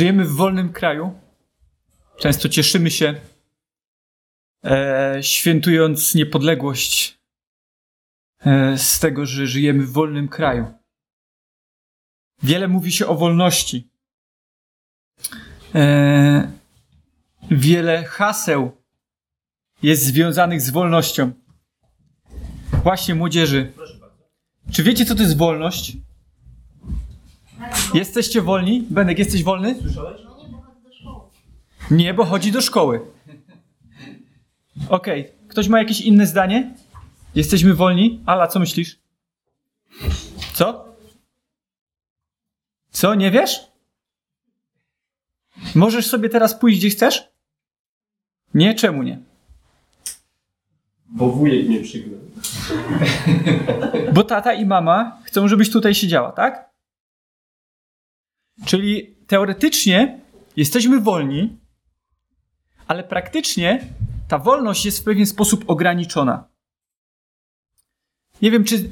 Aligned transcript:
Żyjemy 0.00 0.24
w 0.24 0.36
wolnym 0.36 0.72
kraju. 0.72 1.20
Często 2.18 2.48
cieszymy 2.48 2.90
się, 2.90 3.20
e, 4.64 5.18
świętując 5.22 6.14
niepodległość 6.14 7.18
e, 8.46 8.78
z 8.78 9.00
tego, 9.00 9.26
że 9.26 9.46
żyjemy 9.46 9.86
w 9.86 9.92
wolnym 9.92 10.28
kraju. 10.28 10.66
Wiele 12.42 12.68
mówi 12.68 12.92
się 12.92 13.06
o 13.06 13.14
wolności. 13.14 13.90
E, 15.74 16.52
wiele 17.50 18.04
haseł 18.04 18.82
jest 19.82 20.04
związanych 20.04 20.60
z 20.60 20.70
wolnością. 20.70 21.32
Właśnie 22.82 23.14
młodzieży. 23.14 23.72
Czy 24.72 24.82
wiecie, 24.82 25.04
co 25.04 25.14
to 25.14 25.22
jest 25.22 25.36
wolność? 25.36 25.96
Jesteście 27.94 28.42
wolni? 28.42 28.86
Benek, 28.90 29.18
jesteś 29.18 29.42
wolny? 29.42 29.76
Nie, 31.90 32.14
bo 32.14 32.24
chodzi 32.24 32.52
do 32.52 32.60
szkoły. 32.60 33.00
Okej. 34.88 35.20
Okay. 35.20 35.48
Ktoś 35.48 35.68
ma 35.68 35.78
jakieś 35.78 36.00
inne 36.00 36.26
zdanie? 36.26 36.74
Jesteśmy 37.34 37.74
wolni? 37.74 38.20
Ala, 38.26 38.46
co 38.46 38.60
myślisz? 38.60 38.98
Co? 40.52 40.84
Co, 42.90 43.14
nie 43.14 43.30
wiesz? 43.30 43.60
Możesz 45.74 46.06
sobie 46.06 46.28
teraz 46.28 46.54
pójść 46.54 46.78
gdzie 46.78 46.90
chcesz? 46.90 47.30
Nie, 48.54 48.74
czemu 48.74 49.02
nie? 49.02 49.18
Bo 51.08 51.28
wujek 51.28 51.68
mnie 51.68 51.80
przygnął. 51.80 52.20
Bo 54.14 54.24
tata 54.24 54.52
i 54.52 54.66
mama 54.66 55.18
chcą, 55.24 55.48
żebyś 55.48 55.70
tutaj 55.70 55.94
siedziała, 55.94 56.32
tak? 56.32 56.69
Czyli 58.64 59.14
teoretycznie 59.26 60.20
jesteśmy 60.56 61.00
wolni, 61.00 61.56
ale 62.86 63.04
praktycznie 63.04 63.84
ta 64.28 64.38
wolność 64.38 64.84
jest 64.84 65.00
w 65.00 65.04
pewien 65.04 65.26
sposób 65.26 65.64
ograniczona. 65.66 66.44
Nie 68.42 68.50
wiem, 68.50 68.64
czy 68.64 68.90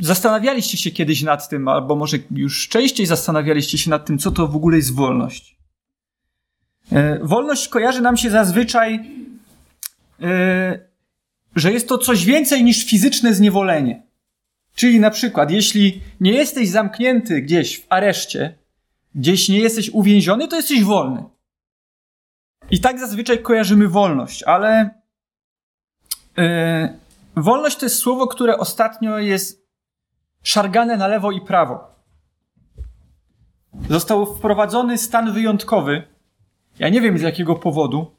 zastanawialiście 0.00 0.78
się 0.78 0.90
kiedyś 0.90 1.22
nad 1.22 1.48
tym, 1.48 1.68
albo 1.68 1.96
może 1.96 2.16
już 2.30 2.68
częściej 2.68 3.06
zastanawialiście 3.06 3.78
się 3.78 3.90
nad 3.90 4.06
tym, 4.06 4.18
co 4.18 4.30
to 4.30 4.48
w 4.48 4.56
ogóle 4.56 4.76
jest 4.76 4.94
wolność. 4.94 5.58
E, 6.92 7.18
wolność 7.22 7.68
kojarzy 7.68 8.00
nam 8.00 8.16
się 8.16 8.30
zazwyczaj, 8.30 9.00
e, 10.22 10.88
że 11.56 11.72
jest 11.72 11.88
to 11.88 11.98
coś 11.98 12.24
więcej 12.24 12.64
niż 12.64 12.86
fizyczne 12.86 13.34
zniewolenie. 13.34 14.02
Czyli 14.74 15.00
na 15.00 15.10
przykład, 15.10 15.50
jeśli 15.50 16.00
nie 16.20 16.32
jesteś 16.32 16.68
zamknięty 16.68 17.42
gdzieś 17.42 17.80
w 17.80 17.86
areszcie, 17.88 18.57
gdzieś 19.18 19.48
nie 19.48 19.58
jesteś 19.58 19.90
uwięziony, 19.90 20.48
to 20.48 20.56
jesteś 20.56 20.84
wolny. 20.84 21.24
I 22.70 22.80
tak 22.80 22.98
zazwyczaj 22.98 23.42
kojarzymy 23.42 23.88
wolność, 23.88 24.42
ale 24.42 24.90
yy, 26.36 26.44
wolność 27.36 27.76
to 27.76 27.86
jest 27.86 27.98
słowo, 27.98 28.26
które 28.26 28.58
ostatnio 28.58 29.18
jest 29.18 29.68
szargane 30.42 30.96
na 30.96 31.06
lewo 31.06 31.30
i 31.30 31.40
prawo. 31.40 31.98
Został 33.88 34.36
wprowadzony 34.36 34.98
stan 34.98 35.32
wyjątkowy. 35.32 36.02
Ja 36.78 36.88
nie 36.88 37.00
wiem 37.00 37.18
z 37.18 37.22
jakiego 37.22 37.54
powodu. 37.54 38.16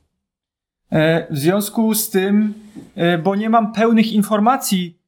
E, 0.92 1.34
w 1.34 1.38
związku 1.38 1.94
z 1.94 2.10
tym, 2.10 2.54
e, 2.96 3.18
bo 3.18 3.36
nie 3.36 3.50
mam 3.50 3.74
pełnych 3.74 4.12
informacji, 4.12 5.00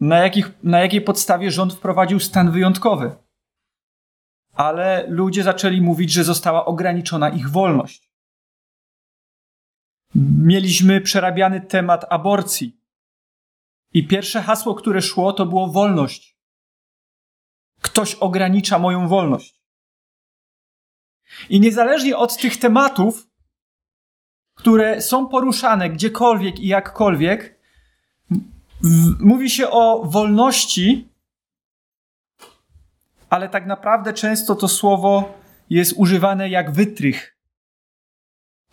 na, 0.00 0.18
jakich, 0.18 0.50
na 0.62 0.80
jakiej 0.80 1.00
podstawie 1.00 1.50
rząd 1.50 1.74
wprowadził 1.74 2.20
stan 2.20 2.50
wyjątkowy. 2.50 3.25
Ale 4.56 5.06
ludzie 5.08 5.42
zaczęli 5.42 5.80
mówić, 5.80 6.12
że 6.12 6.24
została 6.24 6.64
ograniczona 6.64 7.28
ich 7.28 7.50
wolność. 7.50 8.10
Mieliśmy 10.38 11.00
przerabiany 11.00 11.60
temat 11.60 12.04
aborcji. 12.10 12.80
I 13.92 14.06
pierwsze 14.06 14.42
hasło, 14.42 14.74
które 14.74 15.02
szło, 15.02 15.32
to 15.32 15.46
było 15.46 15.68
wolność. 15.68 16.36
Ktoś 17.80 18.14
ogranicza 18.14 18.78
moją 18.78 19.08
wolność. 19.08 19.62
I 21.48 21.60
niezależnie 21.60 22.16
od 22.16 22.36
tych 22.36 22.56
tematów, 22.56 23.28
które 24.54 25.02
są 25.02 25.28
poruszane 25.28 25.90
gdziekolwiek 25.90 26.60
i 26.60 26.66
jakkolwiek, 26.66 27.60
mówi 29.20 29.50
się 29.50 29.70
o 29.70 30.02
wolności, 30.04 31.08
ale 33.30 33.48
tak 33.48 33.66
naprawdę 33.66 34.12
często 34.12 34.54
to 34.54 34.68
słowo 34.68 35.38
jest 35.70 35.92
używane 35.96 36.48
jak 36.48 36.70
wytrych, 36.70 37.36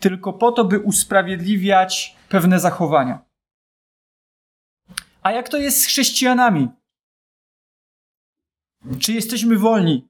tylko 0.00 0.32
po 0.32 0.52
to, 0.52 0.64
by 0.64 0.80
usprawiedliwiać 0.80 2.16
pewne 2.28 2.60
zachowania. 2.60 3.24
A 5.22 5.32
jak 5.32 5.48
to 5.48 5.56
jest 5.58 5.80
z 5.82 5.86
chrześcijanami? 5.86 6.68
Czy 9.00 9.12
jesteśmy 9.12 9.58
wolni? 9.58 10.08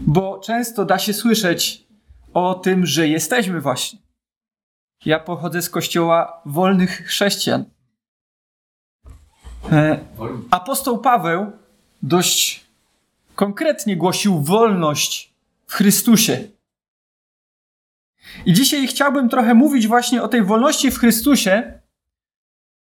Bo 0.00 0.38
często 0.38 0.84
da 0.84 0.98
się 0.98 1.14
słyszeć 1.14 1.86
o 2.34 2.54
tym, 2.54 2.86
że 2.86 3.08
jesteśmy 3.08 3.60
właśnie. 3.60 3.98
Ja 5.04 5.20
pochodzę 5.20 5.62
z 5.62 5.70
kościoła 5.70 6.42
wolnych 6.46 6.90
chrześcijan. 6.90 7.64
E, 9.72 9.98
apostoł 10.50 10.98
Paweł 10.98 11.52
dość 12.02 12.64
konkretnie 13.34 13.96
głosił 13.96 14.42
wolność 14.42 15.32
w 15.66 15.74
Chrystusie. 15.74 16.48
I 18.46 18.52
dzisiaj 18.52 18.86
chciałbym 18.86 19.28
trochę 19.28 19.54
mówić 19.54 19.86
właśnie 19.86 20.22
o 20.22 20.28
tej 20.28 20.42
wolności 20.44 20.90
w 20.90 20.98
Chrystusie, 20.98 21.80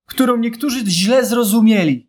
którą 0.06 0.38
niektórzy 0.38 0.86
źle 0.86 1.25
zrozumieli. 1.25 2.08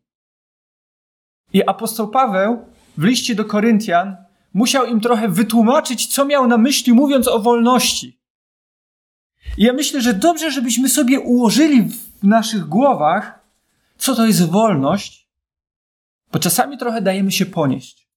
I 1.52 1.66
apostoł 1.66 2.08
Paweł 2.08 2.64
w 2.96 3.04
liście 3.04 3.34
do 3.34 3.44
Koryntian 3.44 4.16
musiał 4.54 4.86
im 4.86 5.00
trochę 5.00 5.28
wytłumaczyć, 5.28 6.06
co 6.06 6.24
miał 6.24 6.46
na 6.46 6.58
myśli, 6.58 6.92
mówiąc 6.92 7.28
o 7.28 7.38
wolności. 7.38 8.18
I 9.58 9.64
ja 9.64 9.72
myślę, 9.72 10.00
że 10.00 10.14
dobrze, 10.14 10.50
żebyśmy 10.50 10.88
sobie 10.88 11.20
ułożyli 11.20 11.82
w 11.82 12.24
naszych 12.24 12.64
głowach, 12.64 13.40
co 13.98 14.14
to 14.14 14.26
jest 14.26 14.50
wolność, 14.50 15.23
bo 16.34 16.40
czasami 16.40 16.78
trochę 16.78 17.02
dajemy 17.02 17.32
się 17.32 17.46
ponieść. 17.46 18.08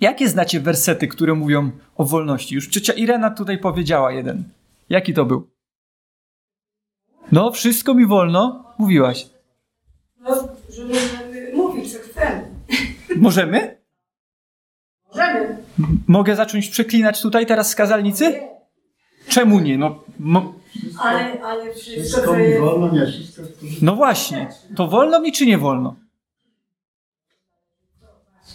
Jakie 0.00 0.28
znacie 0.28 0.60
wersety, 0.60 1.08
które 1.08 1.34
mówią 1.34 1.70
o 1.96 2.04
wolności? 2.04 2.54
Już 2.54 2.68
ciocia 2.68 2.92
Irena 2.92 3.30
tutaj 3.30 3.58
powiedziała 3.58 4.12
jeden. 4.12 4.44
Jaki 4.88 5.14
to 5.14 5.24
był? 5.24 5.50
No, 7.32 7.50
wszystko 7.52 7.94
mi 7.94 8.06
wolno, 8.06 8.64
mówiłaś. 8.78 9.28
No, 10.20 10.48
że 10.70 10.84
możemy 10.84 11.52
mówić, 11.54 11.92
co 11.92 11.98
chcemy. 11.98 12.48
Możemy? 13.16 13.78
Możemy. 15.08 15.56
Mogę 16.08 16.36
zacząć 16.36 16.68
przeklinać 16.68 17.22
tutaj 17.22 17.46
teraz 17.46 17.70
z 17.70 17.74
kazalnicy? 17.74 18.30
Nie. 18.30 18.48
Czemu 19.28 19.60
nie? 19.60 19.78
No, 19.78 20.04
mo- 20.18 20.54
Ale, 21.00 21.42
ale 21.42 21.74
wszystko, 21.74 22.00
Wszystko 22.02 22.36
mi 22.36 22.58
wolno, 22.58 22.92
nie 22.92 23.06
wszystko. 23.06 23.42
no 23.82 23.96
właśnie. 23.96 24.48
To 24.76 24.88
wolno 24.88 25.20
mi 25.20 25.32
czy 25.32 25.46
nie 25.46 25.58
wolno? 25.58 25.96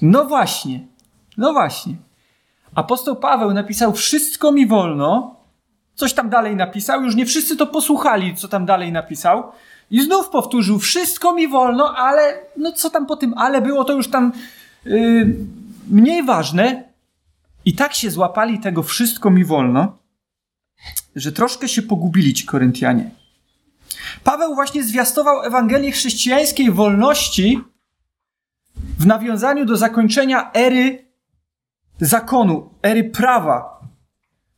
No 0.04 0.26
właśnie. 0.26 0.88
No 1.38 1.54
właśnie. 1.54 1.96
Apostoł 2.76 3.16
Paweł 3.16 3.54
napisał: 3.54 3.94
Wszystko 3.94 4.52
mi 4.52 4.68
wolno. 4.68 5.36
Coś 5.96 6.14
tam 6.14 6.30
dalej 6.30 6.56
napisał. 6.56 7.04
Już 7.04 7.16
nie 7.16 7.26
wszyscy 7.26 7.58
to 7.58 7.68
posłuchali, 7.68 8.36
co 8.36 8.48
tam 8.48 8.66
dalej 8.66 8.92
napisał. 8.92 9.52
I 9.92 10.02
znów 10.02 10.30
powtórzył: 10.30 10.80
Wszystko 10.80 11.34
mi 11.34 11.48
wolno, 11.48 11.96
ale 11.98 12.40
no 12.58 12.72
co 12.72 12.90
tam 12.90 13.06
po 13.06 13.16
tym 13.16 13.34
ale 13.38 13.62
było, 13.62 13.84
to 13.84 13.94
już 13.94 14.08
tam 14.08 14.32
yy, 14.86 15.36
mniej 15.90 16.24
ważne. 16.24 16.94
I 17.66 17.76
tak 17.76 17.94
się 17.94 18.12
złapali 18.12 18.60
tego 18.60 18.84
wszystko 18.84 19.30
mi 19.30 19.46
wolno, 19.46 19.98
że 21.16 21.32
troszkę 21.32 21.68
się 21.68 21.82
pogubili 21.82 22.34
ci 22.34 22.46
Koryntianie. 22.46 23.12
Paweł 24.24 24.56
właśnie 24.56 24.84
zwiastował 24.84 25.44
Ewangelię 25.44 25.92
chrześcijańskiej 25.92 26.72
wolności 26.72 27.62
w 29.00 29.06
nawiązaniu 29.06 29.66
do 29.66 29.78
zakończenia 29.78 30.52
ery 30.52 31.06
zakonu, 32.00 32.70
ery 32.82 33.04
prawa, 33.04 33.80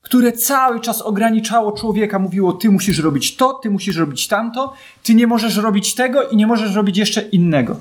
które 0.02 0.32
cały 0.32 0.80
czas 0.80 1.02
ograniczało 1.02 1.72
człowieka, 1.72 2.20
mówiło: 2.20 2.54
Ty 2.54 2.70
musisz 2.70 3.00
robić 3.00 3.36
to, 3.36 3.54
ty 3.54 3.70
musisz 3.70 3.98
robić 3.98 4.28
tamto, 4.28 4.74
ty 5.04 5.16
nie 5.16 5.28
możesz 5.28 5.56
robić 5.56 5.96
tego 5.96 6.30
i 6.30 6.36
nie 6.36 6.48
możesz 6.48 6.76
robić 6.76 6.98
jeszcze 6.98 7.22
innego. 7.22 7.80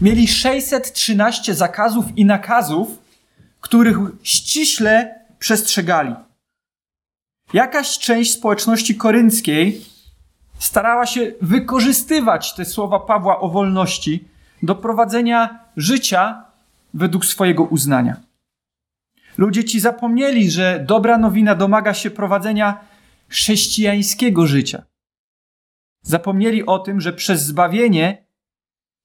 Mieli 0.00 0.28
613 0.28 1.54
zakazów 1.54 2.04
i 2.16 2.24
nakazów, 2.24 2.88
których 3.60 3.96
ściśle 4.22 5.20
przestrzegali. 5.38 6.14
Jakaś 7.52 7.98
część 7.98 8.32
społeczności 8.32 8.94
korynckiej 8.94 9.84
starała 10.58 11.06
się 11.06 11.32
wykorzystywać 11.42 12.54
te 12.54 12.64
słowa 12.64 13.00
Pawła 13.00 13.40
o 13.40 13.48
wolności 13.48 14.24
do 14.62 14.74
prowadzenia 14.74 15.64
życia 15.76 16.44
według 16.94 17.26
swojego 17.26 17.64
uznania. 17.64 18.20
Ludzie 19.38 19.64
ci 19.64 19.80
zapomnieli, 19.80 20.50
że 20.50 20.84
dobra 20.88 21.18
nowina 21.18 21.54
domaga 21.54 21.94
się 21.94 22.10
prowadzenia 22.10 22.84
chrześcijańskiego 23.28 24.46
życia. 24.46 24.82
Zapomnieli 26.02 26.66
o 26.66 26.78
tym, 26.78 27.00
że 27.00 27.12
przez 27.12 27.42
zbawienie 27.42 28.26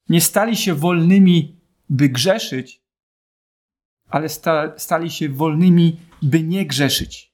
nie 0.09 0.21
stali 0.21 0.56
się 0.56 0.75
wolnymi, 0.75 1.62
by 1.89 2.09
grzeszyć, 2.09 2.81
ale 4.09 4.30
sta, 4.30 4.74
stali 4.77 5.12
się 5.12 5.30
wolnymi, 5.30 6.00
by 6.21 6.44
nie 6.44 6.65
grzeszyć. 6.65 7.33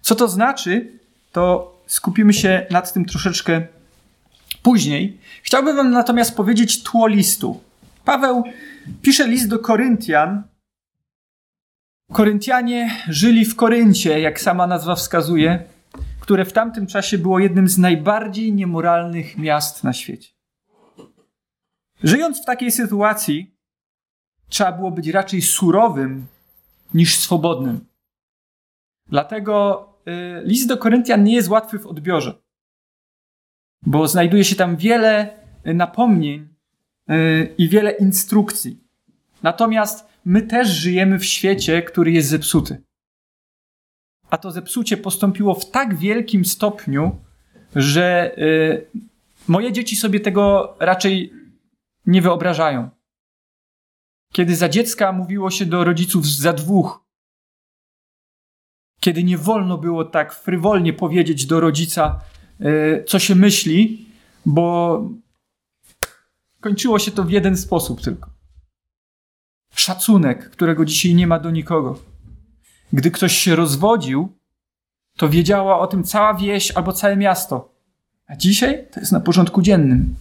Co 0.00 0.14
to 0.14 0.28
znaczy, 0.28 0.98
to 1.32 1.74
skupimy 1.86 2.32
się 2.32 2.66
nad 2.70 2.92
tym 2.92 3.04
troszeczkę 3.04 3.66
później. 4.64 5.18
Chciałbym 5.42 5.76
Wam 5.76 5.90
natomiast 5.90 6.36
powiedzieć 6.36 6.82
tło 6.82 7.06
listu. 7.06 7.60
Paweł 8.04 8.44
pisze 9.02 9.28
list 9.28 9.48
do 9.48 9.58
Koryntian. 9.58 10.42
Koryntianie 12.12 12.90
żyli 13.08 13.44
w 13.44 13.56
Koryncie, 13.56 14.20
jak 14.20 14.40
sama 14.40 14.66
nazwa 14.66 14.94
wskazuje, 14.94 15.64
które 16.20 16.44
w 16.44 16.52
tamtym 16.52 16.86
czasie 16.86 17.18
było 17.18 17.38
jednym 17.38 17.68
z 17.68 17.78
najbardziej 17.78 18.52
niemoralnych 18.52 19.38
miast 19.38 19.84
na 19.84 19.92
świecie. 19.92 20.28
Żyjąc 22.02 22.42
w 22.42 22.44
takiej 22.44 22.70
sytuacji, 22.70 23.56
trzeba 24.48 24.72
było 24.72 24.90
być 24.90 25.08
raczej 25.08 25.42
surowym 25.42 26.26
niż 26.94 27.18
swobodnym. 27.18 27.80
Dlatego 29.06 29.86
y, 30.08 30.42
list 30.44 30.68
do 30.68 30.76
Koryntian 30.76 31.24
nie 31.24 31.34
jest 31.34 31.48
łatwy 31.48 31.78
w 31.78 31.86
odbiorze, 31.86 32.43
bo 33.86 34.08
znajduje 34.08 34.44
się 34.44 34.56
tam 34.56 34.76
wiele 34.76 35.38
napomnień 35.64 36.48
y, 37.10 37.54
i 37.58 37.68
wiele 37.68 37.90
instrukcji. 37.90 38.80
Natomiast 39.42 40.08
my 40.24 40.42
też 40.42 40.68
żyjemy 40.68 41.18
w 41.18 41.24
świecie, 41.24 41.82
który 41.82 42.12
jest 42.12 42.28
zepsuty. 42.28 42.82
A 44.30 44.38
to 44.38 44.50
zepsucie 44.50 44.96
postąpiło 44.96 45.54
w 45.54 45.70
tak 45.70 45.96
wielkim 45.96 46.44
stopniu, 46.44 47.16
że 47.76 48.34
y, 48.38 48.86
moje 49.48 49.72
dzieci 49.72 49.96
sobie 49.96 50.20
tego 50.20 50.76
raczej 50.80 51.32
nie 52.06 52.22
wyobrażają. 52.22 52.90
Kiedy 54.32 54.56
za 54.56 54.68
dziecka 54.68 55.12
mówiło 55.12 55.50
się 55.50 55.66
do 55.66 55.84
rodziców 55.84 56.26
za 56.26 56.52
dwóch, 56.52 57.04
kiedy 59.00 59.24
nie 59.24 59.38
wolno 59.38 59.78
było 59.78 60.04
tak 60.04 60.34
frywolnie 60.34 60.92
powiedzieć 60.92 61.46
do 61.46 61.60
rodzica, 61.60 62.20
co 63.06 63.18
się 63.18 63.34
myśli, 63.34 64.06
bo 64.46 65.00
kończyło 66.60 66.98
się 66.98 67.10
to 67.10 67.24
w 67.24 67.30
jeden 67.30 67.56
sposób 67.56 68.00
tylko. 68.00 68.30
Szacunek, 69.74 70.50
którego 70.50 70.84
dzisiaj 70.84 71.14
nie 71.14 71.26
ma 71.26 71.40
do 71.40 71.50
nikogo. 71.50 71.98
Gdy 72.92 73.10
ktoś 73.10 73.36
się 73.36 73.56
rozwodził, 73.56 74.32
to 75.16 75.28
wiedziała 75.28 75.78
o 75.78 75.86
tym 75.86 76.04
cała 76.04 76.34
wieś 76.34 76.70
albo 76.70 76.92
całe 76.92 77.16
miasto. 77.16 77.74
A 78.26 78.36
dzisiaj 78.36 78.86
to 78.92 79.00
jest 79.00 79.12
na 79.12 79.20
porządku 79.20 79.62
dziennym. 79.62 80.14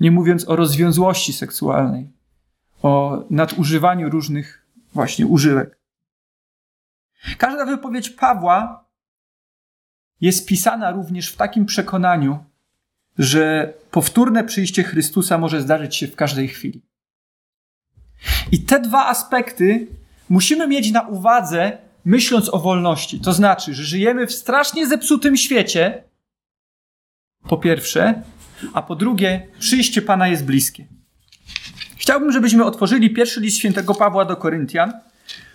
Nie 0.00 0.10
mówiąc 0.10 0.48
o 0.48 0.56
rozwiązłości 0.56 1.32
seksualnej, 1.32 2.10
o 2.82 3.24
nadużywaniu 3.30 4.10
różnych 4.10 4.66
właśnie 4.92 5.26
używek. 5.26 5.78
Każda 7.38 7.66
wypowiedź 7.66 8.10
Pawła 8.10 8.85
jest 10.20 10.46
pisana 10.46 10.90
również 10.90 11.32
w 11.32 11.36
takim 11.36 11.66
przekonaniu, 11.66 12.44
że 13.18 13.74
powtórne 13.90 14.44
przyjście 14.44 14.82
Chrystusa 14.82 15.38
może 15.38 15.62
zdarzyć 15.62 15.96
się 15.96 16.06
w 16.06 16.16
każdej 16.16 16.48
chwili. 16.48 16.82
I 18.52 18.60
te 18.62 18.80
dwa 18.80 19.06
aspekty 19.06 19.86
musimy 20.28 20.68
mieć 20.68 20.90
na 20.90 21.02
uwadze, 21.02 21.78
myśląc 22.04 22.54
o 22.54 22.58
wolności. 22.58 23.20
To 23.20 23.32
znaczy, 23.32 23.74
że 23.74 23.84
żyjemy 23.84 24.26
w 24.26 24.32
strasznie 24.32 24.86
zepsutym 24.86 25.36
świecie, 25.36 26.04
po 27.48 27.56
pierwsze, 27.56 28.22
a 28.72 28.82
po 28.82 28.96
drugie, 28.96 29.48
przyjście 29.58 30.02
Pana 30.02 30.28
jest 30.28 30.44
bliskie. 30.44 30.86
Chciałbym, 31.96 32.32
żebyśmy 32.32 32.64
otworzyli 32.64 33.10
pierwszy 33.10 33.40
list 33.40 33.56
świętego 33.56 33.94
Pawła 33.94 34.24
do 34.24 34.36
Koryntian, 34.36 34.92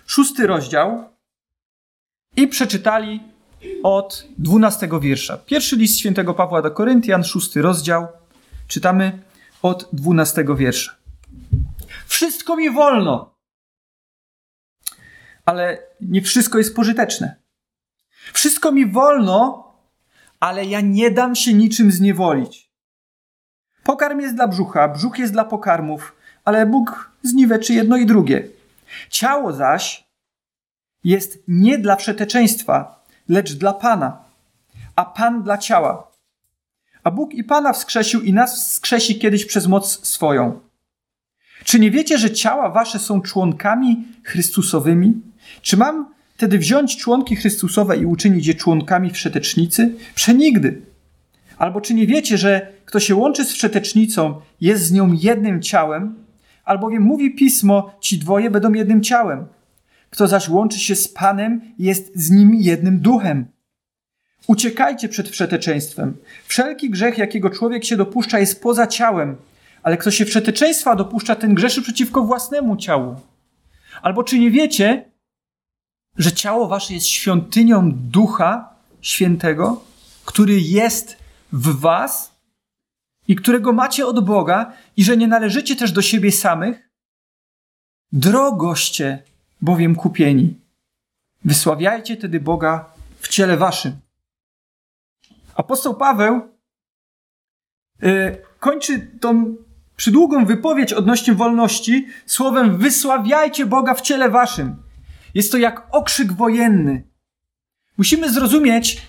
szósty 0.06 0.46
rozdział 0.46 1.04
i 2.36 2.48
przeczytali 2.48 3.20
od 3.82 4.26
dwunastego 4.38 5.00
wiersza. 5.00 5.38
Pierwszy 5.38 5.76
list 5.76 5.98
świętego 5.98 6.34
Pawła 6.34 6.62
do 6.62 6.70
Koryntian, 6.70 7.24
szósty 7.24 7.62
rozdział, 7.62 8.08
czytamy 8.68 9.22
od 9.62 9.88
dwunastego 9.92 10.56
wiersza. 10.56 10.96
Wszystko 12.06 12.56
mi 12.56 12.70
wolno, 12.70 13.34
ale 15.44 15.78
nie 16.00 16.22
wszystko 16.22 16.58
jest 16.58 16.76
pożyteczne. 16.76 17.36
Wszystko 18.32 18.72
mi 18.72 18.86
wolno, 18.86 19.72
ale 20.40 20.64
ja 20.64 20.80
nie 20.80 21.10
dam 21.10 21.34
się 21.36 21.54
niczym 21.54 21.92
zniewolić. 21.92 22.70
Pokarm 23.84 24.20
jest 24.20 24.34
dla 24.34 24.48
brzucha, 24.48 24.88
brzuch 24.88 25.18
jest 25.18 25.32
dla 25.32 25.44
pokarmów, 25.44 26.16
ale 26.44 26.66
Bóg 26.66 27.10
zniweczy 27.22 27.74
jedno 27.74 27.96
i 27.96 28.06
drugie. 28.06 28.48
Ciało 29.10 29.52
zaś 29.52 30.04
jest 31.04 31.38
nie 31.48 31.78
dla 31.78 31.96
wszeteczeństwa, 31.96 33.01
lecz 33.28 33.52
dla 33.52 33.72
Pana, 33.72 34.24
a 34.96 35.04
Pan 35.04 35.42
dla 35.42 35.58
ciała. 35.58 36.12
A 37.04 37.10
Bóg 37.10 37.34
i 37.34 37.44
Pana 37.44 37.72
wskrzesił 37.72 38.20
i 38.20 38.32
nas 38.32 38.68
wskrzesi 38.68 39.18
kiedyś 39.18 39.44
przez 39.44 39.66
moc 39.66 40.06
swoją. 40.06 40.60
Czy 41.64 41.80
nie 41.80 41.90
wiecie, 41.90 42.18
że 42.18 42.30
ciała 42.30 42.70
wasze 42.70 42.98
są 42.98 43.20
członkami 43.20 44.04
Chrystusowymi? 44.24 45.20
Czy 45.62 45.76
mam 45.76 46.06
wtedy 46.36 46.58
wziąć 46.58 46.96
członki 46.96 47.36
Chrystusowe 47.36 47.96
i 47.96 48.06
uczynić 48.06 48.46
je 48.46 48.54
członkami 48.54 49.10
wszetecznicy? 49.10 49.94
Przenigdy. 50.14 50.82
Albo 51.58 51.80
czy 51.80 51.94
nie 51.94 52.06
wiecie, 52.06 52.38
że 52.38 52.72
kto 52.84 53.00
się 53.00 53.14
łączy 53.14 53.44
z 53.44 53.52
wszetecznicą, 53.52 54.40
jest 54.60 54.84
z 54.84 54.92
nią 54.92 55.12
jednym 55.12 55.62
ciałem? 55.62 56.14
Albowiem 56.64 57.02
mówi 57.02 57.34
pismo, 57.34 57.94
ci 58.00 58.18
dwoje 58.18 58.50
będą 58.50 58.72
jednym 58.72 59.02
ciałem. 59.02 59.46
Kto 60.12 60.28
zaś 60.28 60.48
łączy 60.48 60.78
się 60.78 60.96
z 60.96 61.08
Panem, 61.08 61.60
jest 61.78 62.12
z 62.14 62.30
nim 62.30 62.54
jednym 62.54 63.00
duchem. 63.00 63.46
Uciekajcie 64.46 65.08
przed 65.08 65.28
wszeteczeństwem. 65.28 66.16
Wszelki 66.46 66.90
grzech, 66.90 67.18
jakiego 67.18 67.50
człowiek 67.50 67.84
się 67.84 67.96
dopuszcza, 67.96 68.38
jest 68.38 68.62
poza 68.62 68.86
ciałem, 68.86 69.36
ale 69.82 69.96
kto 69.96 70.10
się 70.10 70.24
wszeteczeństwa 70.24 70.96
dopuszcza, 70.96 71.34
ten 71.34 71.54
grzeszy 71.54 71.82
przeciwko 71.82 72.22
własnemu 72.22 72.76
ciału. 72.76 73.16
Albo 74.02 74.24
czy 74.24 74.38
nie 74.38 74.50
wiecie, 74.50 75.10
że 76.16 76.32
ciało 76.32 76.68
wasze 76.68 76.94
jest 76.94 77.06
świątynią 77.06 77.92
Ducha 77.92 78.74
Świętego, 79.00 79.84
który 80.24 80.60
jest 80.60 81.16
w 81.52 81.80
was 81.80 82.32
i 83.28 83.36
którego 83.36 83.72
macie 83.72 84.06
od 84.06 84.24
Boga 84.24 84.72
i 84.96 85.04
że 85.04 85.16
nie 85.16 85.28
należycie 85.28 85.76
też 85.76 85.92
do 85.92 86.02
siebie 86.02 86.32
samych? 86.32 86.90
Drogoście 88.12 89.22
bowiem 89.62 89.94
kupieni. 89.96 90.60
Wysławiajcie 91.44 92.16
tedy 92.16 92.40
Boga 92.40 92.92
w 93.20 93.28
ciele 93.28 93.56
waszym. 93.56 93.92
Apostoł 95.54 95.94
Paweł 95.94 96.40
yy, 98.02 98.36
kończy 98.58 99.10
tą 99.20 99.56
przydługą 99.96 100.44
wypowiedź 100.44 100.92
odnośnie 100.92 101.34
wolności 101.34 102.06
słowem 102.26 102.78
wysławiajcie 102.78 103.66
Boga 103.66 103.94
w 103.94 104.00
ciele 104.00 104.30
waszym. 104.30 104.76
Jest 105.34 105.52
to 105.52 105.58
jak 105.58 105.86
okrzyk 105.90 106.32
wojenny. 106.32 107.02
Musimy 107.98 108.32
zrozumieć 108.32 109.02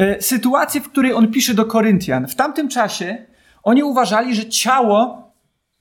y, 0.00 0.22
sytuację, 0.22 0.80
w 0.80 0.88
której 0.88 1.12
on 1.12 1.30
pisze 1.30 1.54
do 1.54 1.64
Koryntian. 1.64 2.28
W 2.28 2.34
tamtym 2.34 2.68
czasie 2.68 3.26
oni 3.62 3.82
uważali, 3.82 4.34
że 4.34 4.48
ciało 4.48 5.32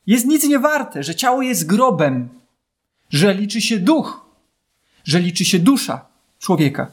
jest 0.07 0.25
nic 0.25 0.43
nie 0.43 0.59
warte, 0.59 1.03
że 1.03 1.15
ciało 1.15 1.41
jest 1.41 1.67
grobem, 1.67 2.29
że 3.13 3.33
liczy 3.33 3.61
się 3.61 3.79
duch, 3.79 4.25
że 5.03 5.19
liczy 5.19 5.45
się 5.45 5.59
dusza 5.59 6.05
człowieka. 6.39 6.91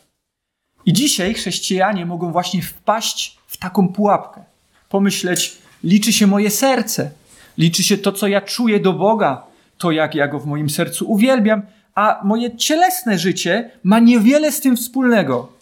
I 0.87 0.93
dzisiaj 0.93 1.35
chrześcijanie 1.35 2.07
mogą 2.07 2.33
właśnie 2.33 2.63
wpaść 2.63 3.39
w 3.47 3.57
taką 3.57 3.89
pułapkę. 3.89 4.45
Pomyśleć, 4.89 5.59
liczy 5.85 6.13
się 6.13 6.27
moje 6.27 6.51
serce, 6.51 7.11
liczy 7.59 7.83
się 7.83 7.99
to, 7.99 8.13
co 8.13 8.27
ja 8.27 8.41
czuję 8.41 8.81
do 8.81 8.93
Boga, 8.93 9.47
to 9.79 9.91
jak 9.91 10.15
ja 10.15 10.29
go 10.29 10.39
w 10.39 10.47
moim 10.47 10.71
sercu 10.71 11.11
uwielbiam, 11.11 11.63
a 11.95 12.21
moje 12.25 12.57
cielesne 12.57 13.19
życie 13.19 13.71
ma 13.83 13.99
niewiele 13.99 14.53
z 14.53 14.61
tym 14.61 14.77
wspólnego. 14.77 15.53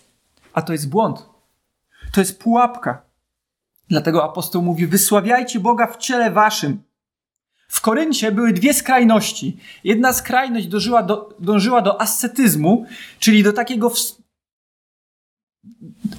A 0.53 0.63
to 0.63 0.73
jest 0.73 0.89
błąd. 0.89 1.27
To 2.13 2.21
jest 2.21 2.41
pułapka. 2.43 3.03
Dlatego 3.89 4.25
apostoł 4.25 4.63
mówi: 4.63 4.87
Wysławiajcie 4.87 5.61
Boga 5.61 5.87
w 5.87 5.97
ciele 5.97 6.31
waszym. 6.31 6.83
W 7.69 7.81
Koryncie 7.81 8.33
były 8.33 8.53
dwie 8.53 8.75
skrajności. 8.75 9.57
Jedna 9.85 10.13
skrajność 10.13 10.67
dążyła 10.67 11.03
do, 11.03 11.37
dążyła 11.39 11.83
do 11.83 12.01
ascetyzmu, 12.01 12.87
czyli 13.19 13.43
do 13.43 13.53
takiego 13.53 13.91
w... 13.91 13.97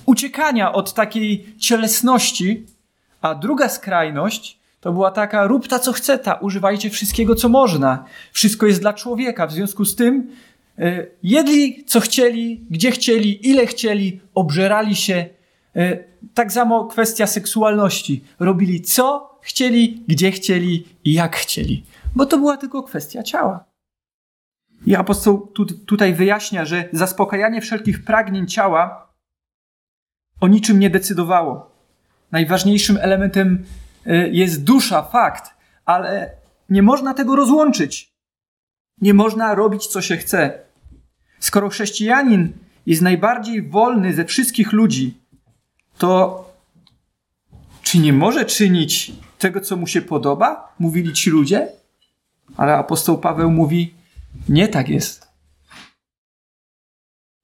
uciekania 0.05 0.73
od 0.73 0.93
takiej 0.93 1.55
cielesności, 1.57 2.65
a 3.21 3.35
druga 3.35 3.69
skrajność 3.69 4.59
to 4.81 4.91
była 4.91 5.11
taka, 5.11 5.47
rób 5.47 5.67
ta 5.67 5.79
co 5.79 5.93
chce 5.93 6.19
ta, 6.19 6.33
używajcie 6.33 6.89
wszystkiego 6.89 7.35
co 7.35 7.49
można. 7.49 8.05
Wszystko 8.31 8.65
jest 8.65 8.81
dla 8.81 8.93
człowieka. 8.93 9.47
W 9.47 9.51
związku 9.51 9.85
z 9.85 9.95
tym 9.95 10.31
E, 10.79 11.05
jedli 11.23 11.83
co 11.85 11.99
chcieli, 11.99 12.61
gdzie 12.69 12.91
chcieli, 12.91 13.49
ile 13.49 13.65
chcieli, 13.65 14.19
obżerali 14.35 14.95
się. 14.95 15.25
E, 15.75 16.03
tak 16.33 16.51
samo 16.51 16.85
kwestia 16.85 17.27
seksualności. 17.27 18.23
Robili 18.39 18.81
co 18.81 19.39
chcieli, 19.41 20.03
gdzie 20.07 20.31
chcieli 20.31 20.87
i 21.03 21.13
jak 21.13 21.35
chcieli. 21.35 21.85
Bo 22.15 22.25
to 22.25 22.37
była 22.37 22.57
tylko 22.57 22.83
kwestia 22.83 23.23
ciała. 23.23 23.65
I 24.85 24.95
apostoł 24.95 25.47
tu, 25.47 25.65
tutaj 25.65 26.13
wyjaśnia, 26.13 26.65
że 26.65 26.89
zaspokajanie 26.91 27.61
wszelkich 27.61 28.03
pragnień 28.03 28.47
ciała 28.47 29.09
o 30.41 30.47
niczym 30.47 30.79
nie 30.79 30.89
decydowało. 30.89 31.71
Najważniejszym 32.31 32.97
elementem 33.01 33.65
e, 34.05 34.29
jest 34.29 34.63
dusza, 34.63 35.01
fakt, 35.01 35.53
ale 35.85 36.31
nie 36.69 36.81
można 36.81 37.13
tego 37.13 37.35
rozłączyć. 37.35 38.13
Nie 39.01 39.13
można 39.13 39.55
robić, 39.55 39.87
co 39.87 40.01
się 40.01 40.17
chce. 40.17 40.59
Skoro 41.39 41.69
chrześcijanin 41.69 42.53
jest 42.85 43.01
najbardziej 43.01 43.69
wolny 43.69 44.13
ze 44.13 44.25
wszystkich 44.25 44.71
ludzi, 44.71 45.18
to 45.99 46.45
czy 47.83 47.99
nie 47.99 48.13
może 48.13 48.45
czynić 48.45 49.11
tego, 49.37 49.61
co 49.61 49.77
mu 49.77 49.87
się 49.87 50.01
podoba? 50.01 50.75
Mówili 50.79 51.13
ci 51.13 51.29
ludzie. 51.29 51.71
Ale 52.57 52.75
apostoł 52.75 53.17
Paweł 53.17 53.51
mówi: 53.51 53.93
Nie 54.49 54.67
tak 54.67 54.89
jest. 54.89 55.27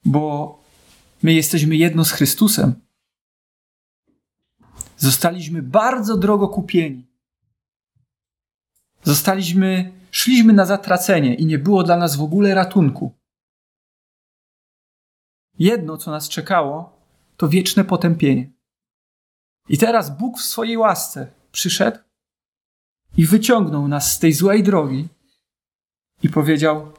Bo 0.05 0.59
my 1.23 1.33
jesteśmy 1.33 1.75
jedno 1.75 2.05
z 2.05 2.11
Chrystusem. 2.11 2.73
Zostaliśmy 4.97 5.61
bardzo 5.61 6.17
drogo 6.17 6.47
kupieni. 6.47 7.07
Zostaliśmy, 9.03 9.91
szliśmy 10.11 10.53
na 10.53 10.65
zatracenie 10.65 11.35
i 11.35 11.45
nie 11.45 11.59
było 11.59 11.83
dla 11.83 11.97
nas 11.97 12.15
w 12.15 12.21
ogóle 12.21 12.55
ratunku. 12.55 13.11
Jedno, 15.59 15.97
co 15.97 16.11
nas 16.11 16.29
czekało, 16.29 16.94
to 17.37 17.49
wieczne 17.49 17.85
potępienie. 17.85 18.51
I 19.69 19.77
teraz 19.77 20.17
Bóg 20.17 20.39
w 20.39 20.43
swojej 20.43 20.77
łasce 20.77 21.31
przyszedł 21.51 21.99
i 23.17 23.25
wyciągnął 23.25 23.87
nas 23.87 24.11
z 24.11 24.19
tej 24.19 24.33
złej 24.33 24.63
drogi 24.63 25.07
i 26.23 26.29
powiedział: 26.29 26.93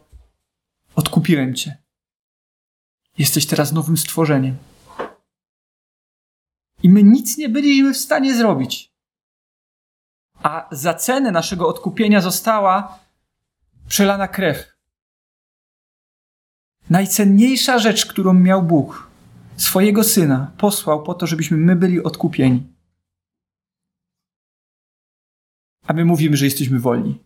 Odkupiłem 0.95 1.55
cię. 1.55 1.83
Jesteś 3.19 3.47
teraz 3.47 3.73
nowym 3.73 3.97
stworzeniem. 3.97 4.57
I 6.83 6.88
my 6.88 7.02
nic 7.02 7.38
nie 7.38 7.49
byliśmy 7.49 7.95
w 7.95 7.97
stanie 7.97 8.35
zrobić. 8.35 8.93
A 10.43 10.69
za 10.71 10.95
cenę 10.95 11.31
naszego 11.31 11.69
odkupienia 11.69 12.21
została 12.21 12.99
przelana 13.88 14.28
krew. 14.28 14.76
Najcenniejsza 16.90 17.78
rzecz, 17.78 18.07
którą 18.07 18.35
miał 18.35 18.62
Bóg, 18.62 19.05
swojego 19.56 20.04
syna, 20.04 20.52
posłał 20.58 21.02
po 21.02 21.14
to, 21.14 21.26
żebyśmy 21.26 21.56
my 21.56 21.76
byli 21.76 22.02
odkupieni. 22.02 22.76
A 25.86 25.92
my 25.92 26.04
mówimy, 26.04 26.36
że 26.36 26.44
jesteśmy 26.44 26.80
wolni. 26.80 27.18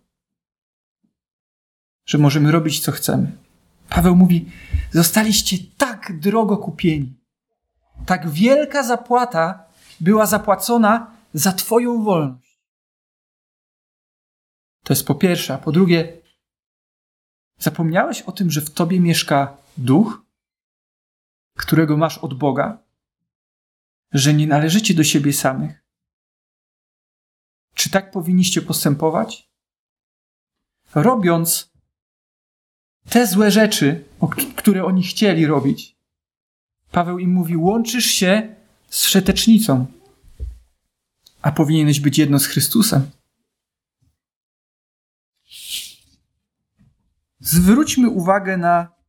Że 2.06 2.18
możemy 2.18 2.52
robić, 2.52 2.80
co 2.80 2.92
chcemy. 2.92 3.32
Paweł 3.88 4.16
mówi: 4.16 4.50
Zostaliście 4.90 5.56
tak 5.78 6.18
drogo 6.18 6.56
kupieni. 6.56 7.14
Tak 8.06 8.30
wielka 8.30 8.82
zapłata 8.82 9.64
była 10.00 10.26
zapłacona 10.26 11.10
za 11.34 11.52
Twoją 11.52 12.04
wolność. 12.04 12.60
To 14.84 14.92
jest 14.92 15.06
po 15.06 15.14
pierwsze. 15.14 15.54
A 15.54 15.58
po 15.58 15.72
drugie, 15.72 16.20
zapomniałeś 17.58 18.22
o 18.22 18.32
tym, 18.32 18.50
że 18.50 18.60
w 18.60 18.70
Tobie 18.70 19.00
mieszka 19.00 19.56
duch, 19.76 20.22
którego 21.60 21.96
masz 21.96 22.18
od 22.18 22.34
Boga, 22.34 22.82
że 24.12 24.34
nie 24.34 24.46
należycie 24.46 24.94
do 24.94 25.04
siebie 25.04 25.32
samych, 25.32 25.84
czy 27.74 27.90
tak 27.90 28.10
powinniście 28.10 28.62
postępować? 28.62 29.50
Robiąc 30.94 31.72
te 33.10 33.26
złe 33.26 33.50
rzeczy, 33.50 34.04
które 34.56 34.84
oni 34.84 35.02
chcieli 35.02 35.46
robić, 35.46 36.00
Paweł 36.90 37.18
im 37.18 37.30
mówi: 37.32 37.56
łączysz 37.56 38.04
się 38.04 38.56
z 38.88 39.04
wszetecznicą, 39.04 39.86
a 41.42 41.52
powinieneś 41.52 42.00
być 42.00 42.18
jedno 42.18 42.38
z 42.38 42.46
Chrystusem. 42.46 43.10
Zwróćmy 47.40 48.08
uwagę 48.08 48.56
na 48.56 48.99